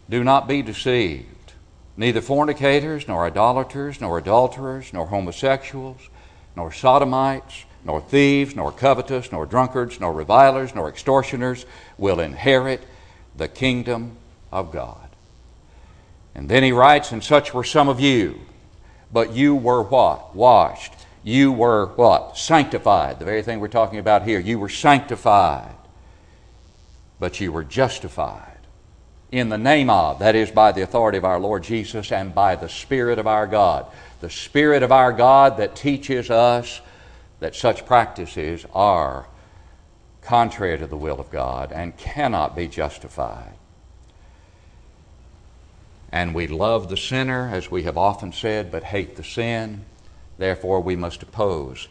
Do 0.09 0.21
not 0.21 0.49
be 0.49 0.61
deceived. 0.63 1.53
Neither 1.95 2.19
fornicators, 2.19 3.07
nor 3.07 3.25
idolaters, 3.25 4.01
nor 4.01 4.17
adulterers, 4.17 4.91
nor 4.91 5.07
homosexuals, 5.07 6.09
nor 6.57 6.73
sodomites, 6.73 7.63
nor 7.87 8.01
thieves, 8.01 8.53
nor 8.53 8.71
covetous, 8.71 9.31
nor 9.31 9.45
drunkards, 9.45 9.99
nor 10.01 10.11
revilers, 10.11 10.75
nor 10.75 10.89
extortioners 10.89 11.65
will 11.97 12.19
inherit 12.19 12.83
the 13.35 13.47
kingdom 13.47 14.17
of 14.51 14.73
God. 14.73 15.09
And 16.35 16.49
then 16.49 16.63
he 16.63 16.73
writes, 16.73 17.13
And 17.13 17.23
such 17.23 17.53
were 17.53 17.63
some 17.63 17.87
of 17.87 18.01
you, 18.01 18.41
but 19.11 19.31
you 19.31 19.55
were 19.55 19.81
what? 19.81 20.35
Washed. 20.35 20.93
You 21.23 21.53
were 21.53 21.87
what? 21.95 22.37
Sanctified. 22.37 23.19
The 23.19 23.25
very 23.25 23.41
thing 23.41 23.61
we're 23.61 23.69
talking 23.69 23.99
about 23.99 24.23
here. 24.23 24.39
You 24.39 24.59
were 24.59 24.69
sanctified, 24.69 25.73
but 27.21 27.39
you 27.39 27.53
were 27.53 27.63
justified 27.63 28.57
in 29.31 29.47
the 29.49 29.57
name 29.57 29.89
of, 29.89 30.19
that 30.19 30.35
is, 30.35 30.51
by 30.51 30.73
the 30.73 30.81
authority 30.81 31.17
of 31.17 31.25
our 31.25 31.39
Lord 31.39 31.63
Jesus 31.63 32.11
and 32.11 32.35
by 32.35 32.55
the 32.55 32.69
Spirit 32.69 33.17
of 33.17 33.27
our 33.27 33.47
God. 33.47 33.85
The 34.19 34.29
Spirit 34.29 34.83
of 34.83 34.91
our 34.91 35.13
God 35.13 35.57
that 35.57 35.75
teaches 35.75 36.29
us 36.29 36.81
that 37.39 37.55
such 37.55 37.85
practices 37.85 38.65
are 38.73 39.27
contrary 40.21 40.77
to 40.77 40.87
the 40.87 40.97
will 40.97 41.19
of 41.19 41.31
God 41.31 41.71
and 41.71 41.95
cannot 41.97 42.55
be 42.55 42.67
justified. 42.67 43.53
And 46.11 46.33
we 46.33 46.47
love 46.47 46.89
the 46.89 46.97
sinner, 46.97 47.49
as 47.51 47.69
we 47.69 47.83
have 47.83 47.97
often 47.97 48.31
said, 48.31 48.71
but 48.71 48.83
hate 48.83 49.15
the 49.15 49.23
sin. 49.23 49.85
Therefore, 50.37 50.81
we 50.81 50.95
must 50.95 51.23
oppose 51.23 51.87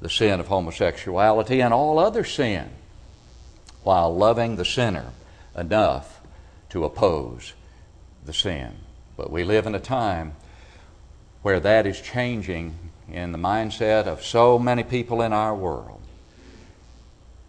the 0.00 0.10
sin 0.10 0.40
of 0.40 0.48
homosexuality 0.48 1.60
and 1.60 1.72
all 1.72 1.98
other 1.98 2.24
sin 2.24 2.70
while 3.82 4.14
loving 4.14 4.56
the 4.56 4.64
sinner 4.64 5.12
enough 5.56 6.20
to 6.70 6.84
oppose 6.84 7.54
the 8.24 8.32
sin. 8.32 8.76
But 9.16 9.30
we 9.30 9.44
live 9.44 9.66
in 9.66 9.74
a 9.74 9.80
time 9.80 10.34
where 11.42 11.60
that 11.60 11.86
is 11.86 12.00
changing 12.00 12.89
in 13.12 13.32
the 13.32 13.38
mindset 13.38 14.06
of 14.06 14.24
so 14.24 14.58
many 14.58 14.82
people 14.82 15.22
in 15.22 15.32
our 15.32 15.54
world. 15.54 16.00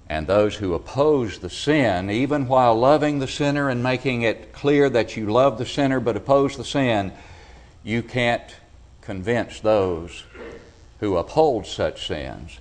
And 0.10 0.28
those 0.28 0.56
who 0.56 0.74
oppose 0.74 1.40
the 1.40 1.50
sin, 1.50 2.10
even 2.10 2.48
while 2.48 2.76
loving 2.76 3.20
the 3.20 3.28
sinner 3.28 3.70
and 3.70 3.82
making 3.82 4.24
it 4.24 4.52
clear 4.52 4.90
that 4.90 5.16
you 5.16 5.28
love 5.28 5.58
the 5.58 5.66
sinner 5.66 6.00
but 6.00 6.18
oppose 6.18 6.58
the 6.58 6.66
sin, 6.66 7.14
you 7.84 8.04
can't 8.04 8.56
convince 9.02 9.62
those 9.62 10.24
who 11.00 11.16
uphold 11.16 11.66
such 11.66 12.08
sins 12.08 12.60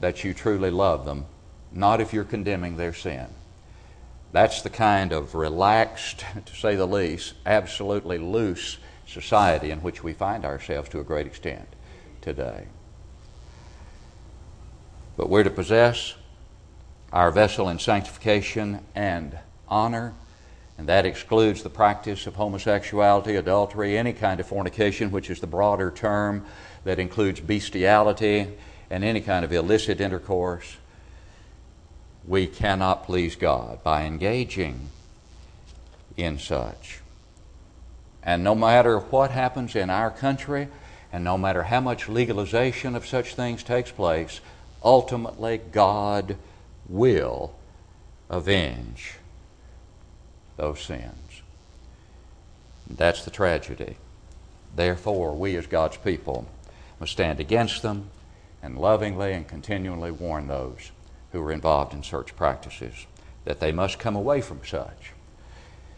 that 0.00 0.24
you 0.24 0.34
truly 0.34 0.70
love 0.70 1.04
them, 1.04 1.24
not 1.72 2.00
if 2.00 2.12
you're 2.12 2.24
condemning 2.24 2.76
their 2.76 2.92
sin. 2.92 3.26
That's 4.32 4.62
the 4.62 4.70
kind 4.70 5.12
of 5.12 5.34
relaxed, 5.34 6.24
to 6.46 6.54
say 6.54 6.76
the 6.76 6.86
least, 6.86 7.34
absolutely 7.46 8.18
loose 8.18 8.78
society 9.06 9.70
in 9.70 9.80
which 9.80 10.04
we 10.04 10.12
find 10.12 10.44
ourselves 10.44 10.88
to 10.90 11.00
a 11.00 11.04
great 11.04 11.26
extent 11.26 11.66
today. 12.20 12.66
But 15.16 15.28
we're 15.28 15.44
to 15.44 15.50
possess 15.50 16.14
our 17.12 17.30
vessel 17.30 17.68
in 17.68 17.78
sanctification 17.78 18.80
and 18.94 19.38
honor, 19.68 20.14
and 20.78 20.88
that 20.88 21.04
excludes 21.04 21.62
the 21.62 21.70
practice 21.70 22.26
of 22.26 22.36
homosexuality, 22.36 23.36
adultery, 23.36 23.98
any 23.98 24.12
kind 24.12 24.40
of 24.40 24.46
fornication, 24.46 25.10
which 25.10 25.28
is 25.28 25.40
the 25.40 25.46
broader 25.46 25.90
term 25.90 26.46
that 26.84 26.98
includes 26.98 27.40
bestiality 27.40 28.48
and 28.88 29.04
any 29.04 29.20
kind 29.20 29.44
of 29.44 29.52
illicit 29.52 30.00
intercourse 30.00 30.76
we 32.26 32.46
cannot 32.46 33.04
please 33.04 33.36
God 33.36 33.82
by 33.82 34.04
engaging 34.04 34.88
in 36.16 36.38
such. 36.38 37.00
And 38.22 38.44
no 38.44 38.54
matter 38.54 38.98
what 38.98 39.30
happens 39.30 39.74
in 39.74 39.90
our 39.90 40.10
country, 40.10 40.68
and 41.12 41.24
no 41.24 41.36
matter 41.36 41.64
how 41.64 41.80
much 41.80 42.08
legalization 42.08 42.94
of 42.94 43.06
such 43.06 43.34
things 43.34 43.62
takes 43.62 43.90
place, 43.90 44.40
ultimately 44.82 45.60
God 45.72 46.36
will 46.88 47.54
avenge 48.28 49.14
those 50.56 50.80
sins. 50.80 51.42
That's 52.88 53.24
the 53.24 53.30
tragedy. 53.30 53.96
Therefore, 54.74 55.34
we 55.34 55.56
as 55.56 55.66
God's 55.66 55.96
people 55.96 56.46
must 56.98 57.12
stand 57.12 57.40
against 57.40 57.82
them 57.82 58.10
and 58.62 58.78
lovingly 58.78 59.32
and 59.32 59.48
continually 59.48 60.10
warn 60.10 60.46
those 60.46 60.90
who 61.32 61.40
are 61.42 61.52
involved 61.52 61.94
in 61.94 62.02
such 62.02 62.36
practices 62.36 63.06
that 63.44 63.60
they 63.60 63.72
must 63.72 63.98
come 63.98 64.16
away 64.16 64.40
from 64.40 64.60
such. 64.64 65.12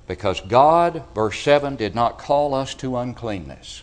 Because 0.07 0.41
God, 0.41 1.05
verse 1.15 1.41
7, 1.41 1.77
did 1.77 1.95
not 1.95 2.19
call 2.19 2.55
us 2.55 2.75
to 2.77 2.97
uncleanness, 2.97 3.83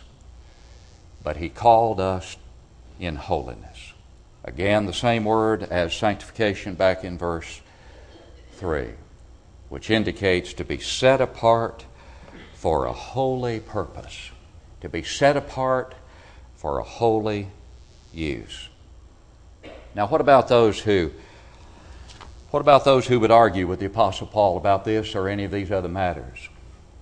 but 1.22 1.36
He 1.36 1.48
called 1.48 2.00
us 2.00 2.36
in 2.98 3.16
holiness. 3.16 3.92
Again, 4.44 4.86
the 4.86 4.92
same 4.92 5.24
word 5.24 5.62
as 5.64 5.94
sanctification 5.94 6.74
back 6.74 7.04
in 7.04 7.18
verse 7.18 7.60
3, 8.52 8.88
which 9.68 9.90
indicates 9.90 10.52
to 10.54 10.64
be 10.64 10.78
set 10.78 11.20
apart 11.20 11.84
for 12.54 12.86
a 12.86 12.92
holy 12.92 13.60
purpose, 13.60 14.30
to 14.80 14.88
be 14.88 15.02
set 15.02 15.36
apart 15.36 15.94
for 16.56 16.78
a 16.78 16.84
holy 16.84 17.48
use. 18.12 18.68
Now, 19.94 20.06
what 20.06 20.20
about 20.20 20.48
those 20.48 20.80
who 20.80 21.10
what 22.50 22.60
about 22.60 22.84
those 22.84 23.06
who 23.06 23.20
would 23.20 23.30
argue 23.30 23.68
with 23.68 23.78
the 23.78 23.86
Apostle 23.86 24.26
Paul 24.26 24.56
about 24.56 24.84
this 24.84 25.14
or 25.14 25.28
any 25.28 25.44
of 25.44 25.52
these 25.52 25.70
other 25.70 25.88
matters? 25.88 26.48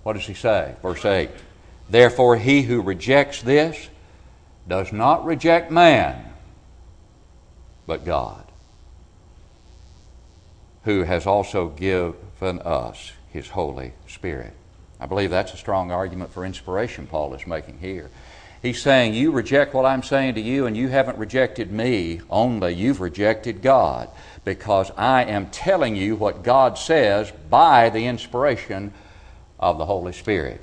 What 0.02 0.12
does 0.12 0.26
he 0.26 0.34
say? 0.34 0.74
Verse 0.82 1.04
8 1.04 1.30
Therefore, 1.88 2.36
he 2.36 2.62
who 2.62 2.82
rejects 2.82 3.40
this 3.40 3.88
does 4.68 4.92
not 4.92 5.24
reject 5.24 5.70
man, 5.70 6.32
but 7.86 8.04
God, 8.04 8.44
who 10.84 11.04
has 11.04 11.26
also 11.26 11.68
given 11.68 12.60
us 12.60 13.12
his 13.30 13.48
Holy 13.48 13.92
Spirit. 14.06 14.52
I 15.00 15.06
believe 15.06 15.30
that's 15.30 15.54
a 15.54 15.58
strong 15.58 15.90
argument 15.90 16.32
for 16.32 16.44
inspiration 16.44 17.06
Paul 17.06 17.34
is 17.34 17.46
making 17.46 17.78
here. 17.78 18.10
He's 18.60 18.82
saying, 18.82 19.14
You 19.14 19.30
reject 19.30 19.72
what 19.72 19.86
I'm 19.86 20.02
saying 20.02 20.34
to 20.34 20.40
you, 20.40 20.66
and 20.66 20.76
you 20.76 20.88
haven't 20.88 21.18
rejected 21.18 21.70
me 21.70 22.20
only, 22.28 22.74
you've 22.74 23.00
rejected 23.00 23.62
God 23.62 24.10
because 24.44 24.90
I 24.96 25.24
am 25.24 25.50
telling 25.50 25.94
you 25.94 26.16
what 26.16 26.42
God 26.42 26.76
says 26.76 27.32
by 27.48 27.90
the 27.90 28.06
inspiration 28.06 28.92
of 29.60 29.78
the 29.78 29.86
Holy 29.86 30.12
Spirit. 30.12 30.60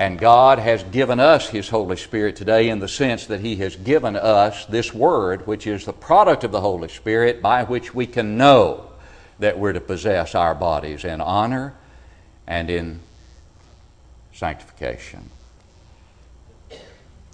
And 0.00 0.18
God 0.18 0.58
has 0.58 0.82
given 0.82 1.20
us 1.20 1.50
His 1.50 1.68
Holy 1.68 1.98
Spirit 1.98 2.34
today 2.34 2.70
in 2.70 2.78
the 2.78 2.88
sense 2.88 3.26
that 3.26 3.42
He 3.42 3.56
has 3.56 3.76
given 3.76 4.16
us 4.16 4.64
this 4.64 4.94
Word, 4.94 5.46
which 5.46 5.66
is 5.66 5.84
the 5.84 5.92
product 5.92 6.42
of 6.42 6.52
the 6.52 6.62
Holy 6.62 6.88
Spirit, 6.88 7.42
by 7.42 7.64
which 7.64 7.94
we 7.94 8.06
can 8.06 8.38
know 8.38 8.92
that 9.40 9.58
we're 9.58 9.74
to 9.74 9.80
possess 9.80 10.34
our 10.34 10.54
bodies 10.54 11.04
in 11.04 11.20
honor 11.20 11.74
and 12.46 12.70
in 12.70 13.00
sanctification. 14.32 15.28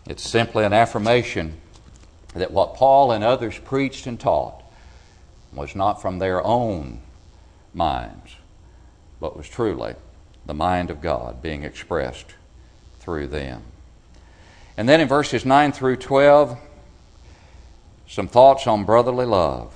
It's 0.08 0.28
simply 0.28 0.64
an 0.64 0.72
affirmation 0.72 1.60
that 2.34 2.50
what 2.50 2.74
Paul 2.74 3.12
and 3.12 3.22
others 3.22 3.56
preached 3.60 4.08
and 4.08 4.18
taught 4.18 4.60
was 5.52 5.76
not 5.76 6.02
from 6.02 6.18
their 6.18 6.44
own 6.44 6.98
minds, 7.72 8.34
but 9.20 9.36
was 9.36 9.48
truly 9.48 9.94
the 10.46 10.54
mind 10.54 10.90
of 10.90 11.00
God 11.00 11.40
being 11.40 11.62
expressed 11.62 12.34
through 13.06 13.28
them. 13.28 13.62
And 14.76 14.88
then 14.88 15.00
in 15.00 15.06
verses 15.06 15.46
9 15.46 15.70
through 15.70 15.96
12, 15.96 16.58
some 18.08 18.26
thoughts 18.26 18.66
on 18.66 18.84
brotherly 18.84 19.24
love 19.24 19.72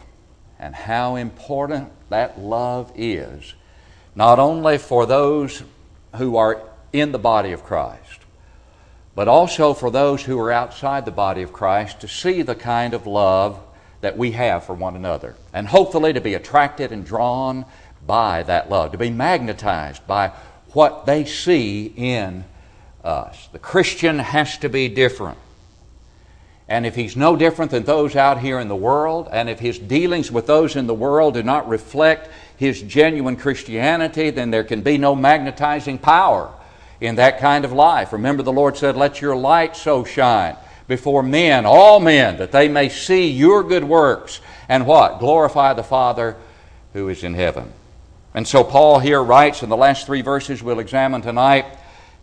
and 0.58 0.74
how 0.74 1.14
important 1.14 1.92
that 2.10 2.40
love 2.40 2.90
is, 2.96 3.54
not 4.16 4.40
only 4.40 4.78
for 4.78 5.06
those 5.06 5.62
who 6.16 6.36
are 6.36 6.60
in 6.92 7.12
the 7.12 7.20
body 7.20 7.52
of 7.52 7.62
Christ, 7.62 8.18
but 9.14 9.28
also 9.28 9.74
for 9.74 9.92
those 9.92 10.24
who 10.24 10.36
are 10.40 10.50
outside 10.50 11.04
the 11.04 11.12
body 11.12 11.42
of 11.42 11.52
Christ 11.52 12.00
to 12.00 12.08
see 12.08 12.42
the 12.42 12.56
kind 12.56 12.94
of 12.94 13.06
love 13.06 13.60
that 14.00 14.18
we 14.18 14.32
have 14.32 14.64
for 14.64 14.74
one 14.74 14.96
another. 14.96 15.36
And 15.52 15.68
hopefully 15.68 16.12
to 16.14 16.20
be 16.20 16.34
attracted 16.34 16.90
and 16.90 17.06
drawn 17.06 17.64
by 18.04 18.42
that 18.42 18.68
love, 18.68 18.90
to 18.90 18.98
be 18.98 19.10
magnetized 19.10 20.04
by 20.08 20.32
what 20.72 21.06
they 21.06 21.24
see 21.24 21.92
in 21.96 22.44
us. 23.04 23.48
The 23.52 23.58
Christian 23.58 24.18
has 24.18 24.58
to 24.58 24.68
be 24.68 24.88
different. 24.88 25.38
And 26.68 26.86
if 26.86 26.94
he's 26.94 27.16
no 27.16 27.34
different 27.34 27.72
than 27.72 27.82
those 27.82 28.14
out 28.14 28.40
here 28.40 28.60
in 28.60 28.68
the 28.68 28.76
world, 28.76 29.28
and 29.32 29.50
if 29.50 29.58
his 29.58 29.78
dealings 29.78 30.30
with 30.30 30.46
those 30.46 30.76
in 30.76 30.86
the 30.86 30.94
world 30.94 31.34
do 31.34 31.42
not 31.42 31.68
reflect 31.68 32.30
his 32.56 32.80
genuine 32.82 33.36
Christianity, 33.36 34.30
then 34.30 34.50
there 34.50 34.62
can 34.62 34.80
be 34.82 34.96
no 34.96 35.16
magnetizing 35.16 35.98
power 35.98 36.52
in 37.00 37.16
that 37.16 37.40
kind 37.40 37.64
of 37.64 37.72
life. 37.72 38.12
Remember, 38.12 38.42
the 38.42 38.52
Lord 38.52 38.76
said, 38.76 38.96
Let 38.96 39.20
your 39.20 39.34
light 39.34 39.76
so 39.76 40.04
shine 40.04 40.56
before 40.86 41.22
men, 41.22 41.66
all 41.66 41.98
men, 41.98 42.36
that 42.36 42.52
they 42.52 42.68
may 42.68 42.88
see 42.88 43.30
your 43.30 43.64
good 43.64 43.84
works 43.84 44.40
and 44.68 44.86
what? 44.86 45.18
Glorify 45.18 45.72
the 45.72 45.82
Father 45.82 46.36
who 46.92 47.08
is 47.08 47.24
in 47.24 47.34
heaven. 47.34 47.72
And 48.34 48.46
so 48.46 48.62
Paul 48.62 49.00
here 49.00 49.22
writes 49.22 49.64
in 49.64 49.68
the 49.68 49.76
last 49.76 50.06
three 50.06 50.22
verses 50.22 50.62
we'll 50.62 50.78
examine 50.78 51.22
tonight. 51.22 51.66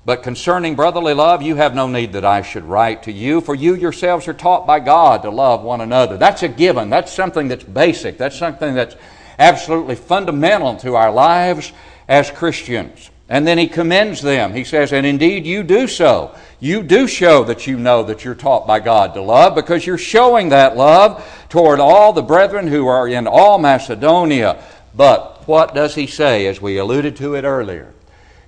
But 0.07 0.23
concerning 0.23 0.75
brotherly 0.75 1.13
love, 1.13 1.41
you 1.41 1.57
have 1.57 1.75
no 1.75 1.85
need 1.85 2.13
that 2.13 2.23
I 2.23 2.41
should 2.41 2.63
write 2.63 3.03
to 3.03 3.11
you, 3.11 3.41
for 3.41 3.53
you 3.53 3.75
yourselves 3.75 4.25
are 4.29 4.33
taught 4.33 4.65
by 4.65 4.79
God 4.79 5.23
to 5.23 5.29
love 5.29 5.63
one 5.63 5.81
another. 5.81 6.15
That's 6.15 6.43
a 6.43 6.47
given. 6.47 6.89
That's 6.89 7.11
something 7.11 7.49
that's 7.49 7.65
basic. 7.65 8.17
That's 8.17 8.37
something 8.37 8.73
that's 8.73 8.95
absolutely 9.37 9.95
fundamental 9.95 10.77
to 10.77 10.95
our 10.95 11.11
lives 11.11 11.73
as 12.07 12.31
Christians. 12.31 13.09
And 13.27 13.45
then 13.45 13.57
he 13.57 13.67
commends 13.67 14.21
them. 14.21 14.53
He 14.53 14.63
says, 14.63 14.93
And 14.93 15.05
indeed 15.05 15.45
you 15.45 15.61
do 15.61 15.87
so. 15.87 16.33
You 16.61 16.83
do 16.83 17.05
show 17.05 17.43
that 17.43 17.67
you 17.67 17.77
know 17.77 18.03
that 18.03 18.23
you're 18.23 18.33
taught 18.33 18.65
by 18.65 18.79
God 18.79 19.13
to 19.15 19.21
love 19.21 19.55
because 19.55 19.85
you're 19.85 19.97
showing 19.97 20.47
that 20.49 20.77
love 20.77 21.21
toward 21.49 21.81
all 21.81 22.13
the 22.13 22.21
brethren 22.21 22.67
who 22.67 22.87
are 22.87 23.09
in 23.09 23.27
all 23.27 23.59
Macedonia. 23.59 24.63
But 24.95 25.45
what 25.49 25.75
does 25.75 25.95
he 25.95 26.07
say, 26.07 26.47
as 26.47 26.61
we 26.61 26.77
alluded 26.77 27.17
to 27.17 27.35
it 27.35 27.43
earlier? 27.43 27.93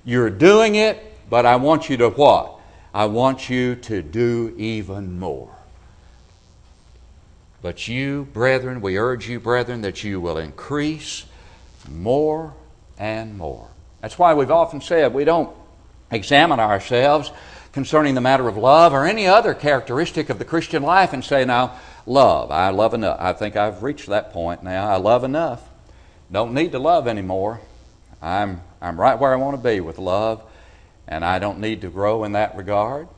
You're 0.06 0.30
doing 0.30 0.76
it, 0.76 1.09
but 1.30 1.46
I 1.46 1.56
want 1.56 1.88
you 1.88 1.96
to 1.98 2.10
what? 2.10 2.60
I 2.92 3.06
want 3.06 3.48
you 3.48 3.76
to 3.76 4.02
do 4.02 4.52
even 4.58 5.18
more. 5.18 5.54
But 7.62 7.88
you, 7.88 8.26
brethren, 8.32 8.80
we 8.80 8.98
urge 8.98 9.28
you, 9.28 9.38
brethren, 9.38 9.82
that 9.82 10.02
you 10.02 10.20
will 10.20 10.38
increase 10.38 11.26
more 11.88 12.54
and 12.98 13.38
more. 13.38 13.68
That's 14.00 14.18
why 14.18 14.34
we've 14.34 14.50
often 14.50 14.80
said 14.80 15.14
we 15.14 15.24
don't 15.24 15.54
examine 16.10 16.58
ourselves 16.58 17.30
concerning 17.72 18.14
the 18.14 18.20
matter 18.20 18.48
of 18.48 18.56
love 18.56 18.92
or 18.92 19.06
any 19.06 19.26
other 19.26 19.54
characteristic 19.54 20.30
of 20.30 20.38
the 20.38 20.44
Christian 20.44 20.82
life 20.82 21.12
and 21.12 21.24
say, 21.24 21.44
now, 21.44 21.78
love. 22.06 22.50
I 22.50 22.70
love 22.70 22.94
enough. 22.94 23.18
I 23.20 23.32
think 23.32 23.56
I've 23.56 23.82
reached 23.82 24.08
that 24.08 24.32
point 24.32 24.62
now. 24.62 24.88
I 24.88 24.96
love 24.96 25.22
enough. 25.22 25.62
Don't 26.32 26.54
need 26.54 26.72
to 26.72 26.78
love 26.78 27.06
anymore. 27.06 27.60
I'm, 28.22 28.62
I'm 28.80 28.98
right 28.98 29.18
where 29.18 29.32
I 29.32 29.36
want 29.36 29.56
to 29.56 29.62
be 29.62 29.80
with 29.80 29.98
love, 29.98 30.42
and 31.10 31.24
I 31.24 31.40
don't 31.40 31.58
need 31.58 31.80
to 31.82 31.88
grow 31.88 32.22
in 32.24 32.32
that 32.32 32.56
regard. 32.56 33.08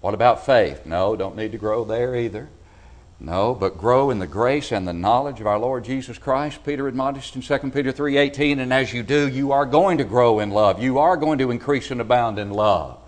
What 0.00 0.14
about 0.14 0.46
faith? 0.46 0.86
No, 0.86 1.16
don't 1.16 1.36
need 1.36 1.52
to 1.52 1.58
grow 1.58 1.84
there 1.84 2.14
either. 2.14 2.48
No, 3.18 3.54
but 3.54 3.78
grow 3.78 4.10
in 4.10 4.18
the 4.18 4.26
grace 4.26 4.70
and 4.70 4.86
the 4.86 4.92
knowledge 4.92 5.40
of 5.40 5.46
our 5.46 5.58
Lord 5.58 5.84
Jesus 5.84 6.18
Christ. 6.18 6.64
Peter 6.64 6.86
admonished 6.86 7.34
in 7.36 7.42
2 7.42 7.70
Peter 7.72 7.92
3:18, 7.92 8.60
and 8.60 8.72
as 8.72 8.92
you 8.92 9.02
do, 9.02 9.28
you 9.28 9.52
are 9.52 9.66
going 9.66 9.98
to 9.98 10.04
grow 10.04 10.40
in 10.40 10.50
love. 10.50 10.82
You 10.82 10.98
are 10.98 11.16
going 11.16 11.38
to 11.38 11.50
increase 11.50 11.90
and 11.90 12.00
abound 12.00 12.38
in 12.38 12.50
love. 12.50 12.98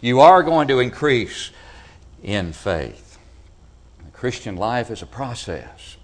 You 0.00 0.20
are 0.20 0.42
going 0.42 0.68
to 0.68 0.78
increase 0.78 1.50
in 2.22 2.52
faith. 2.52 3.18
The 4.04 4.10
Christian 4.10 4.56
life 4.56 4.90
is 4.90 5.02
a 5.02 5.06
process. 5.06 5.96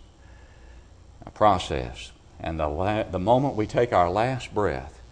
A 1.27 1.31
process. 1.31 2.13
And 2.41 2.59
the, 2.59 2.69
la- 2.69 3.03
the 3.03 3.19
moment 3.19 3.57
we 3.57 3.67
take 3.67 3.93
our 3.93 4.09
last 4.09 4.55
breath, 4.55 5.03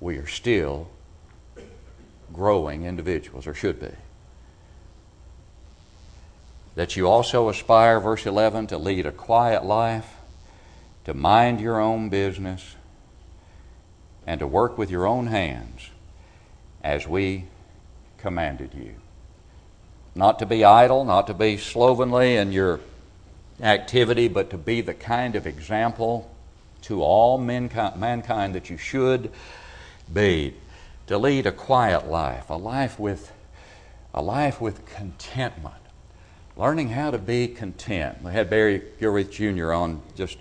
we 0.00 0.18
are 0.18 0.26
still 0.26 0.88
growing 2.32 2.84
individuals, 2.84 3.46
or 3.46 3.54
should 3.54 3.80
be 3.80 3.90
that 6.74 6.96
you 6.96 7.06
also 7.06 7.48
aspire, 7.48 8.00
verse 8.00 8.26
11, 8.26 8.66
to 8.68 8.78
lead 8.78 9.06
a 9.06 9.12
quiet 9.12 9.64
life, 9.64 10.16
to 11.04 11.14
mind 11.14 11.60
your 11.60 11.80
own 11.80 12.08
business, 12.08 12.74
and 14.26 14.40
to 14.40 14.46
work 14.46 14.76
with 14.76 14.90
your 14.90 15.06
own 15.06 15.26
hands 15.28 15.90
as 16.82 17.06
we 17.06 17.44
commanded 18.18 18.74
you. 18.74 18.94
Not 20.14 20.38
to 20.40 20.46
be 20.46 20.64
idle, 20.64 21.04
not 21.04 21.26
to 21.28 21.34
be 21.34 21.58
slovenly 21.58 22.36
in 22.36 22.50
your 22.52 22.80
activity, 23.60 24.28
but 24.28 24.50
to 24.50 24.58
be 24.58 24.80
the 24.80 24.94
kind 24.94 25.36
of 25.36 25.46
example 25.46 26.30
to 26.82 27.02
all 27.02 27.38
mankind, 27.38 28.54
that 28.54 28.68
you 28.68 28.76
should 28.76 29.30
be. 30.12 30.54
To 31.08 31.18
lead 31.18 31.46
a 31.46 31.52
quiet 31.52 32.08
life, 32.08 32.48
a 32.48 32.54
life 32.54 32.98
with, 32.98 33.32
a 34.14 34.22
life 34.22 34.60
with 34.60 34.86
contentment 34.86 35.74
learning 36.56 36.88
how 36.90 37.10
to 37.10 37.18
be 37.18 37.48
content. 37.48 38.22
We 38.22 38.32
had 38.32 38.48
Barry 38.48 38.80
Gilreath 39.00 39.30
Jr. 39.30 39.72
on 39.72 40.02
just 40.14 40.38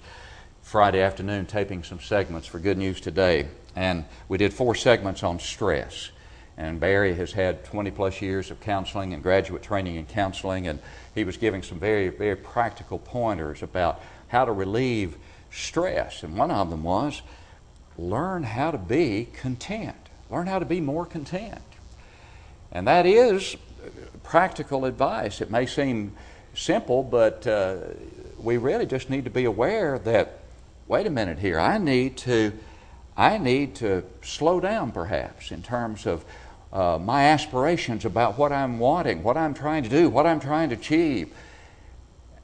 Friday 0.61 1.01
afternoon 1.01 1.45
taping 1.47 1.83
some 1.83 1.99
segments 1.99 2.47
for 2.47 2.59
Good 2.59 2.77
News 2.77 3.01
Today, 3.01 3.47
and 3.75 4.05
we 4.29 4.37
did 4.37 4.53
four 4.53 4.75
segments 4.75 5.23
on 5.23 5.39
stress. 5.39 6.11
And 6.55 6.79
Barry 6.79 7.15
has 7.15 7.31
had 7.31 7.65
20 7.65 7.89
plus 7.89 8.21
years 8.21 8.51
of 8.51 8.61
counseling 8.61 9.13
and 9.13 9.23
graduate 9.23 9.63
training 9.63 9.95
in 9.95 10.05
counseling, 10.05 10.67
and 10.67 10.79
he 11.15 11.23
was 11.23 11.35
giving 11.35 11.63
some 11.63 11.79
very, 11.79 12.09
very 12.09 12.35
practical 12.35 12.99
pointers 12.99 13.63
about 13.63 13.99
how 14.27 14.45
to 14.45 14.51
relieve 14.51 15.17
stress. 15.49 16.21
And 16.21 16.37
one 16.37 16.51
of 16.51 16.69
them 16.69 16.83
was 16.83 17.23
learn 17.97 18.43
how 18.43 18.69
to 18.69 18.77
be 18.77 19.29
content, 19.33 20.02
learn 20.29 20.47
how 20.47 20.59
to 20.59 20.65
be 20.65 20.81
more 20.81 21.05
content. 21.05 21.61
And 22.71 22.87
that 22.87 23.05
is 23.05 23.55
practical 24.23 24.85
advice. 24.85 25.41
It 25.41 25.51
may 25.51 25.65
seem 25.65 26.15
simple, 26.55 27.03
but 27.03 27.45
uh, 27.45 27.77
we 28.39 28.57
really 28.57 28.85
just 28.85 29.09
need 29.09 29.25
to 29.25 29.29
be 29.29 29.45
aware 29.45 29.99
that, 29.99 30.39
wait 30.87 31.05
a 31.05 31.09
minute 31.09 31.39
here, 31.39 31.59
I 31.59 31.77
need 31.77 32.17
to, 32.17 32.53
I 33.15 33.37
need 33.37 33.75
to 33.75 34.03
slow 34.21 34.59
down 34.59 34.91
perhaps 34.91 35.51
in 35.51 35.61
terms 35.61 36.05
of 36.05 36.25
uh, 36.71 36.97
my 36.99 37.25
aspirations 37.25 38.05
about 38.05 38.37
what 38.37 38.51
I'm 38.51 38.79
wanting, 38.79 39.21
what 39.21 39.37
I'm 39.37 39.53
trying 39.53 39.83
to 39.83 39.89
do, 39.89 40.09
what 40.09 40.25
I'm 40.25 40.39
trying 40.39 40.69
to 40.69 40.75
achieve. 40.75 41.31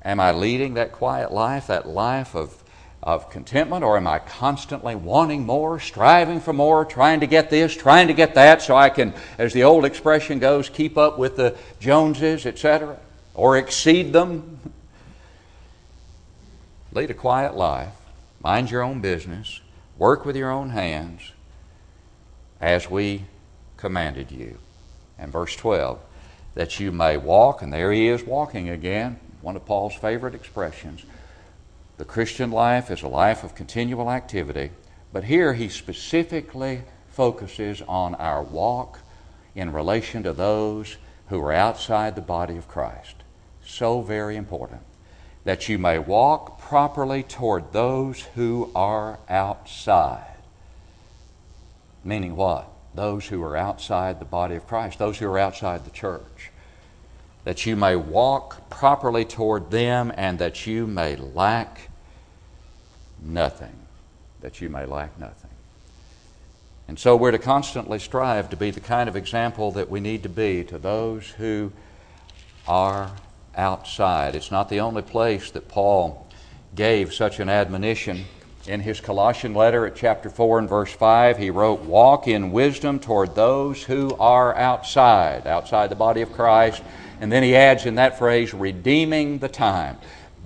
Am 0.03 0.19
I 0.19 0.31
leading 0.31 0.75
that 0.75 0.91
quiet 0.91 1.31
life, 1.31 1.67
that 1.67 1.87
life 1.87 2.35
of 2.35 2.58
of 3.01 3.29
contentment, 3.29 3.83
or 3.83 3.95
am 3.95 4.07
I 4.07 4.19
constantly 4.19 4.93
wanting 4.95 5.45
more, 5.45 5.79
striving 5.79 6.41
for 6.41 6.51
more, 6.51 6.83
trying 6.83 7.21
to 7.21 7.27
get 7.27 7.49
this, 7.49 7.75
trying 7.75 8.07
to 8.07 8.13
get 8.13 8.35
that, 8.35 8.61
so 8.61 8.75
I 8.75 8.89
can, 8.89 9.13
as 9.37 9.53
the 9.53 9.63
old 9.63 9.85
expression 9.85 10.39
goes, 10.39 10.69
keep 10.69 10.97
up 10.97 11.17
with 11.17 11.37
the 11.37 11.55
Joneses, 11.79 12.45
etc., 12.45 12.97
or 13.33 13.57
exceed 13.57 14.11
them? 14.11 14.59
Lead 16.91 17.09
a 17.09 17.13
quiet 17.13 17.55
life, 17.55 17.93
mind 18.43 18.69
your 18.69 18.81
own 18.81 18.99
business, 18.99 19.61
work 19.97 20.25
with 20.25 20.35
your 20.35 20.51
own 20.51 20.71
hands, 20.71 21.31
as 22.59 22.89
we 22.89 23.23
commanded 23.77 24.29
you. 24.29 24.57
And 25.17 25.31
verse 25.31 25.55
12, 25.55 25.99
that 26.55 26.79
you 26.81 26.91
may 26.91 27.15
walk, 27.15 27.61
and 27.61 27.71
there 27.71 27.93
he 27.93 28.09
is 28.09 28.23
walking 28.23 28.69
again, 28.69 29.19
one 29.41 29.55
of 29.55 29.65
Paul's 29.65 29.95
favorite 29.95 30.35
expressions 30.35 31.05
the 31.99 32.05
Christian 32.05 32.49
life 32.49 32.89
is 32.89 33.03
a 33.03 33.09
life 33.09 33.43
of 33.43 33.55
continual 33.55 34.09
activity, 34.09 34.71
but 35.11 35.25
here 35.25 35.53
he 35.53 35.67
specifically 35.67 36.81
focuses 37.09 37.81
on 37.89 38.15
our 38.15 38.41
walk 38.41 38.99
in 39.53 39.73
relation 39.73 40.23
to 40.23 40.31
those 40.31 40.95
who 41.27 41.41
are 41.41 41.51
outside 41.51 42.15
the 42.15 42.21
body 42.21 42.55
of 42.55 42.69
Christ. 42.69 43.15
So 43.65 44.01
very 44.01 44.37
important. 44.37 44.79
That 45.43 45.67
you 45.67 45.77
may 45.77 45.99
walk 45.99 46.61
properly 46.61 47.21
toward 47.21 47.73
those 47.73 48.21
who 48.33 48.71
are 48.73 49.19
outside. 49.27 50.37
Meaning 52.05 52.37
what? 52.37 52.69
Those 52.95 53.27
who 53.27 53.43
are 53.43 53.57
outside 53.57 54.19
the 54.19 54.25
body 54.25 54.55
of 54.55 54.65
Christ, 54.65 54.99
those 54.99 55.17
who 55.17 55.27
are 55.27 55.37
outside 55.37 55.83
the 55.83 55.91
church 55.91 56.49
that 57.43 57.65
you 57.65 57.75
may 57.75 57.95
walk 57.95 58.69
properly 58.69 59.25
toward 59.25 59.71
them 59.71 60.11
and 60.15 60.39
that 60.39 60.67
you 60.67 60.85
may 60.85 61.15
lack 61.15 61.88
nothing. 63.23 63.73
That 64.41 64.61
you 64.61 64.69
may 64.69 64.85
lack 64.85 65.19
nothing. 65.19 65.49
And 66.87 66.97
so 66.97 67.15
we're 67.15 67.31
to 67.31 67.37
constantly 67.37 67.99
strive 67.99 68.49
to 68.49 68.57
be 68.57 68.71
the 68.71 68.79
kind 68.79 69.09
of 69.09 69.15
example 69.15 69.71
that 69.73 69.89
we 69.89 69.99
need 69.99 70.23
to 70.23 70.29
be 70.29 70.63
to 70.65 70.77
those 70.77 71.27
who 71.29 71.71
are 72.67 73.11
outside. 73.55 74.35
It's 74.35 74.49
not 74.49 74.69
the 74.69 74.79
only 74.79 75.01
place 75.01 75.51
that 75.51 75.67
Paul 75.67 76.27
gave 76.75 77.13
such 77.13 77.39
an 77.39 77.49
admonition. 77.49 78.25
In 78.67 78.79
his 78.81 79.01
Colossian 79.01 79.53
letter 79.53 79.85
at 79.85 79.95
chapter 79.95 80.29
4 80.29 80.59
and 80.59 80.69
verse 80.69 80.91
5, 80.91 81.37
he 81.37 81.49
wrote, 81.49 81.81
Walk 81.81 82.27
in 82.27 82.51
wisdom 82.51 82.99
toward 82.99 83.35
those 83.35 83.83
who 83.83 84.15
are 84.19 84.55
outside, 84.55 85.47
outside 85.47 85.89
the 85.89 85.95
body 85.95 86.21
of 86.21 86.31
Christ 86.31 86.81
and 87.19 87.31
then 87.31 87.43
he 87.43 87.55
adds 87.55 87.85
in 87.85 87.95
that 87.95 88.17
phrase, 88.17 88.53
redeeming 88.53 89.39
the 89.39 89.49
time. 89.49 89.97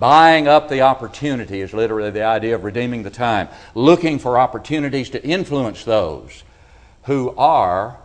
Buying 0.04 0.48
up 0.48 0.68
the 0.68 0.82
opportunity 0.82 1.62
is 1.62 1.72
literally 1.72 2.10
the 2.10 2.24
idea 2.24 2.54
of 2.54 2.62
redeeming 2.62 3.04
the 3.04 3.10
time. 3.10 3.48
Looking 3.74 4.18
for 4.18 4.38
opportunities 4.38 5.08
to 5.08 5.24
influence 5.26 5.82
those 5.82 6.42
who 7.04 7.34
are 7.38 7.96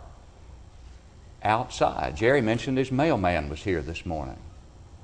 outside. 1.42 2.16
Jerry 2.16 2.40
mentioned 2.40 2.78
his 2.78 2.90
mailman 2.90 3.50
was 3.50 3.62
here 3.62 3.82
this 3.82 4.06
morning. 4.06 4.38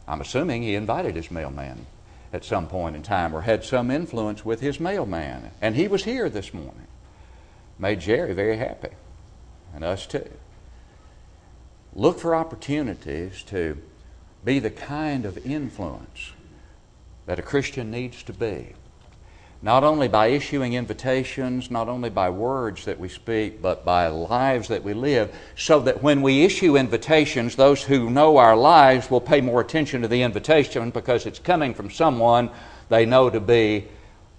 I'm 0.09 0.23
assuming 0.23 0.63
he 0.63 0.75
invited 0.75 1.17
his 1.17 1.31
mailman 1.31 1.85
at 2.33 2.47
some 2.47 2.67
point 2.67 2.97
in 2.97 3.03
time 3.03 3.35
or 3.35 3.43
had 3.43 3.63
some 3.63 3.91
influence 3.91 4.43
with 4.43 4.63
his 4.63 4.81
mailman. 4.81 5.51
And 5.61 5.77
he 5.77 5.89
was 5.89 6.05
here 6.05 6.31
this 6.31 6.55
morning. 6.55 6.87
Made 7.79 8.01
Jerry 8.01 8.33
very 8.33 8.57
happy, 8.57 8.95
and 9.75 9.85
us 9.85 10.07
too. 10.07 10.31
Look 11.93 12.19
for 12.19 12.35
opportunities 12.35 13.43
to 13.49 13.77
be 14.47 14.61
the 14.61 14.71
kind 14.71 15.27
of 15.27 15.37
influence 15.47 16.33
that 17.27 17.39
a 17.39 17.43
Christian 17.43 17.91
needs 17.91 18.23
to 18.25 18.33
be. 18.33 18.73
Not 19.63 19.85
only 19.85 20.07
by 20.07 20.29
issuing 20.29 20.75
invitations, 20.75 21.71
not 21.71 21.89
only 21.89 22.11
by 22.11 22.31
words 22.31 22.85
that 22.85 23.01
we 23.01 23.09
speak, 23.09 23.61
but 23.61 23.85
by 23.85 24.07
lives 24.07 24.69
that 24.69 24.85
we 24.85 24.95
live, 24.95 25.35
so 25.57 25.81
that 25.81 26.03
when 26.03 26.23
we 26.23 26.45
issue 26.45 26.77
invitations, 26.77 27.57
those 27.57 27.83
who 27.83 28.11
know 28.11 28.37
our 28.37 28.57
lives 28.57 29.11
will 29.11 29.21
pay 29.21 29.41
more 29.41 29.61
attention 29.61 30.03
to 30.03 30.09
the 30.09 30.23
invitation 30.23 30.91
because 30.91 31.27
it's 31.27 31.39
coming 31.39 31.75
from 31.75 31.91
someone 31.91 32.51
they 32.89 33.07
know 33.07 33.29
to 33.29 33.41
be 33.41 33.89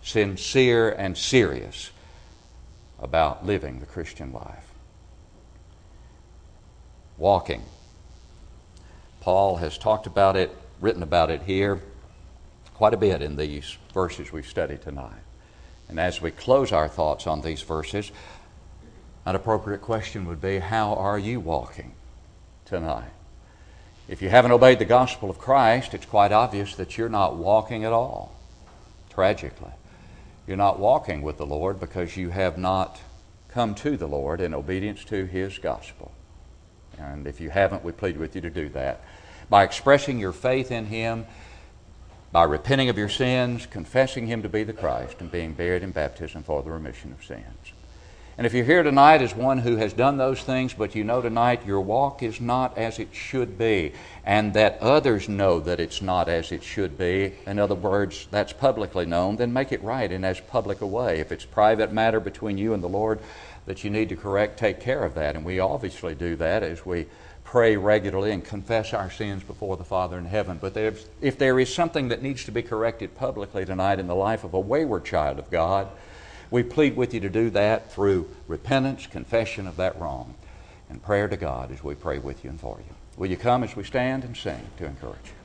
sincere 0.01 0.91
and 0.91 1.17
serious 1.17 1.91
about 2.99 3.45
living 3.45 3.79
the 3.79 3.85
Christian 3.85 4.31
life 4.31 4.63
walking. 7.17 7.63
Paul 9.19 9.57
has 9.57 9.77
talked 9.77 10.07
about 10.07 10.35
it, 10.37 10.55
written 10.79 11.03
about 11.03 11.31
it 11.31 11.41
here 11.41 11.81
quite 12.77 12.93
a 12.93 12.97
bit 12.97 13.23
in 13.23 13.35
these 13.35 13.75
verses 13.91 14.31
we've 14.31 14.45
studied 14.45 14.83
tonight. 14.83 15.23
And 15.89 15.99
as 15.99 16.21
we 16.21 16.29
close 16.29 16.71
our 16.71 16.87
thoughts 16.87 17.25
on 17.25 17.41
these 17.41 17.63
verses, 17.63 18.11
an 19.25 19.35
appropriate 19.35 19.81
question 19.81 20.27
would 20.27 20.39
be 20.39 20.59
How 20.59 20.93
are 20.93 21.17
you 21.17 21.39
walking 21.39 21.93
tonight? 22.65 23.09
If 24.07 24.21
you 24.21 24.29
haven't 24.29 24.51
obeyed 24.51 24.77
the 24.77 24.85
gospel 24.85 25.31
of 25.31 25.39
Christ, 25.39 25.95
it's 25.95 26.05
quite 26.05 26.31
obvious 26.31 26.75
that 26.75 26.99
you're 26.99 27.09
not 27.09 27.35
walking 27.35 27.83
at 27.83 27.91
all, 27.91 28.35
tragically. 29.09 29.71
You're 30.45 30.55
not 30.55 30.79
walking 30.79 31.23
with 31.23 31.37
the 31.37 31.47
Lord 31.47 31.79
because 31.79 32.15
you 32.15 32.29
have 32.29 32.59
not 32.59 33.01
come 33.49 33.73
to 33.75 33.97
the 33.97 34.07
Lord 34.07 34.39
in 34.39 34.53
obedience 34.53 35.03
to 35.05 35.25
His 35.25 35.57
gospel. 35.57 36.11
And 36.99 37.25
if 37.25 37.41
you 37.41 37.49
haven't, 37.49 37.83
we 37.83 37.91
plead 37.91 38.17
with 38.17 38.35
you 38.35 38.41
to 38.41 38.51
do 38.51 38.69
that. 38.69 39.01
By 39.49 39.63
expressing 39.63 40.19
your 40.19 40.31
faith 40.31 40.71
in 40.71 40.85
Him, 40.85 41.25
by 42.31 42.43
repenting 42.43 42.89
of 42.89 42.97
your 42.97 43.09
sins, 43.09 43.65
confessing 43.65 44.27
Him 44.27 44.43
to 44.43 44.49
be 44.49 44.63
the 44.63 44.73
Christ, 44.73 45.17
and 45.19 45.31
being 45.31 45.53
buried 45.53 45.83
in 45.83 45.91
baptism 45.91 46.43
for 46.43 46.61
the 46.61 46.71
remission 46.71 47.11
of 47.13 47.23
sins. 47.23 47.73
And 48.37 48.45
if 48.45 48.53
you're 48.53 48.65
here 48.65 48.83
tonight 48.83 49.23
as 49.23 49.33
one 49.33 49.57
who 49.57 49.77
has 49.77 49.93
done 49.93 50.17
those 50.17 50.43
things, 50.43 50.71
but 50.71 50.93
you 50.93 51.03
know 51.03 51.23
tonight 51.23 51.65
your 51.65 51.81
walk 51.81 52.21
is 52.21 52.39
not 52.39 52.77
as 52.77 52.99
it 52.99 53.11
should 53.11 53.57
be, 53.57 53.93
and 54.23 54.53
that 54.53 54.77
others 54.79 55.27
know 55.27 55.59
that 55.61 55.79
it's 55.79 56.03
not 56.03 56.29
as 56.29 56.51
it 56.51 56.61
should 56.61 56.99
be, 56.99 57.33
in 57.47 57.57
other 57.57 57.73
words, 57.73 58.27
that's 58.29 58.53
publicly 58.53 59.07
known, 59.07 59.37
then 59.37 59.53
make 59.53 59.71
it 59.71 59.81
right 59.81 60.11
in 60.11 60.23
as 60.23 60.39
public 60.39 60.81
a 60.81 60.85
way. 60.85 61.19
If 61.19 61.31
it's 61.31 61.45
private 61.45 61.91
matter 61.91 62.19
between 62.19 62.59
you 62.59 62.75
and 62.75 62.83
the 62.83 62.87
Lord 62.87 63.19
that 63.65 63.83
you 63.83 63.89
need 63.89 64.09
to 64.09 64.15
correct, 64.15 64.59
take 64.59 64.79
care 64.79 65.03
of 65.03 65.15
that. 65.15 65.35
And 65.35 65.43
we 65.43 65.59
obviously 65.59 66.13
do 66.13 66.35
that 66.35 66.61
as 66.61 66.85
we 66.85 67.07
pray 67.47 67.77
regularly 67.77 68.31
and 68.31 68.43
confess 68.43 68.93
our 68.93 69.09
sins 69.09 69.41
before 69.41 69.77
the 69.77 69.83
Father 69.83 70.17
in 70.17 70.25
heaven. 70.25 70.57
But 70.59 70.75
if 70.75 71.37
there 71.37 71.57
is 71.61 71.73
something 71.73 72.09
that 72.09 72.21
needs 72.21 72.43
to 72.43 72.51
be 72.51 72.61
corrected 72.61 73.15
publicly 73.15 73.65
tonight 73.65 73.99
in 73.99 74.07
the 74.07 74.15
life 74.15 74.43
of 74.43 74.53
a 74.53 74.59
wayward 74.59 75.05
child 75.05 75.39
of 75.39 75.49
God, 75.49 75.87
we 76.51 76.61
plead 76.61 76.97
with 76.97 77.13
you 77.13 77.21
to 77.21 77.29
do 77.29 77.49
that 77.51 77.89
through 77.89 78.29
repentance, 78.49 79.07
confession 79.07 79.65
of 79.65 79.77
that 79.77 79.97
wrong, 79.97 80.35
and 80.89 81.01
prayer 81.01 81.29
to 81.29 81.37
God 81.37 81.71
as 81.71 81.81
we 81.81 81.95
pray 81.95 82.19
with 82.19 82.43
you 82.43 82.49
and 82.49 82.59
for 82.59 82.79
you. 82.79 82.93
Will 83.15 83.29
you 83.29 83.37
come 83.37 83.63
as 83.63 83.77
we 83.77 83.85
stand 83.85 84.25
and 84.25 84.35
sing 84.35 84.67
to 84.77 84.85
encourage 84.85 85.15
you? 85.25 85.36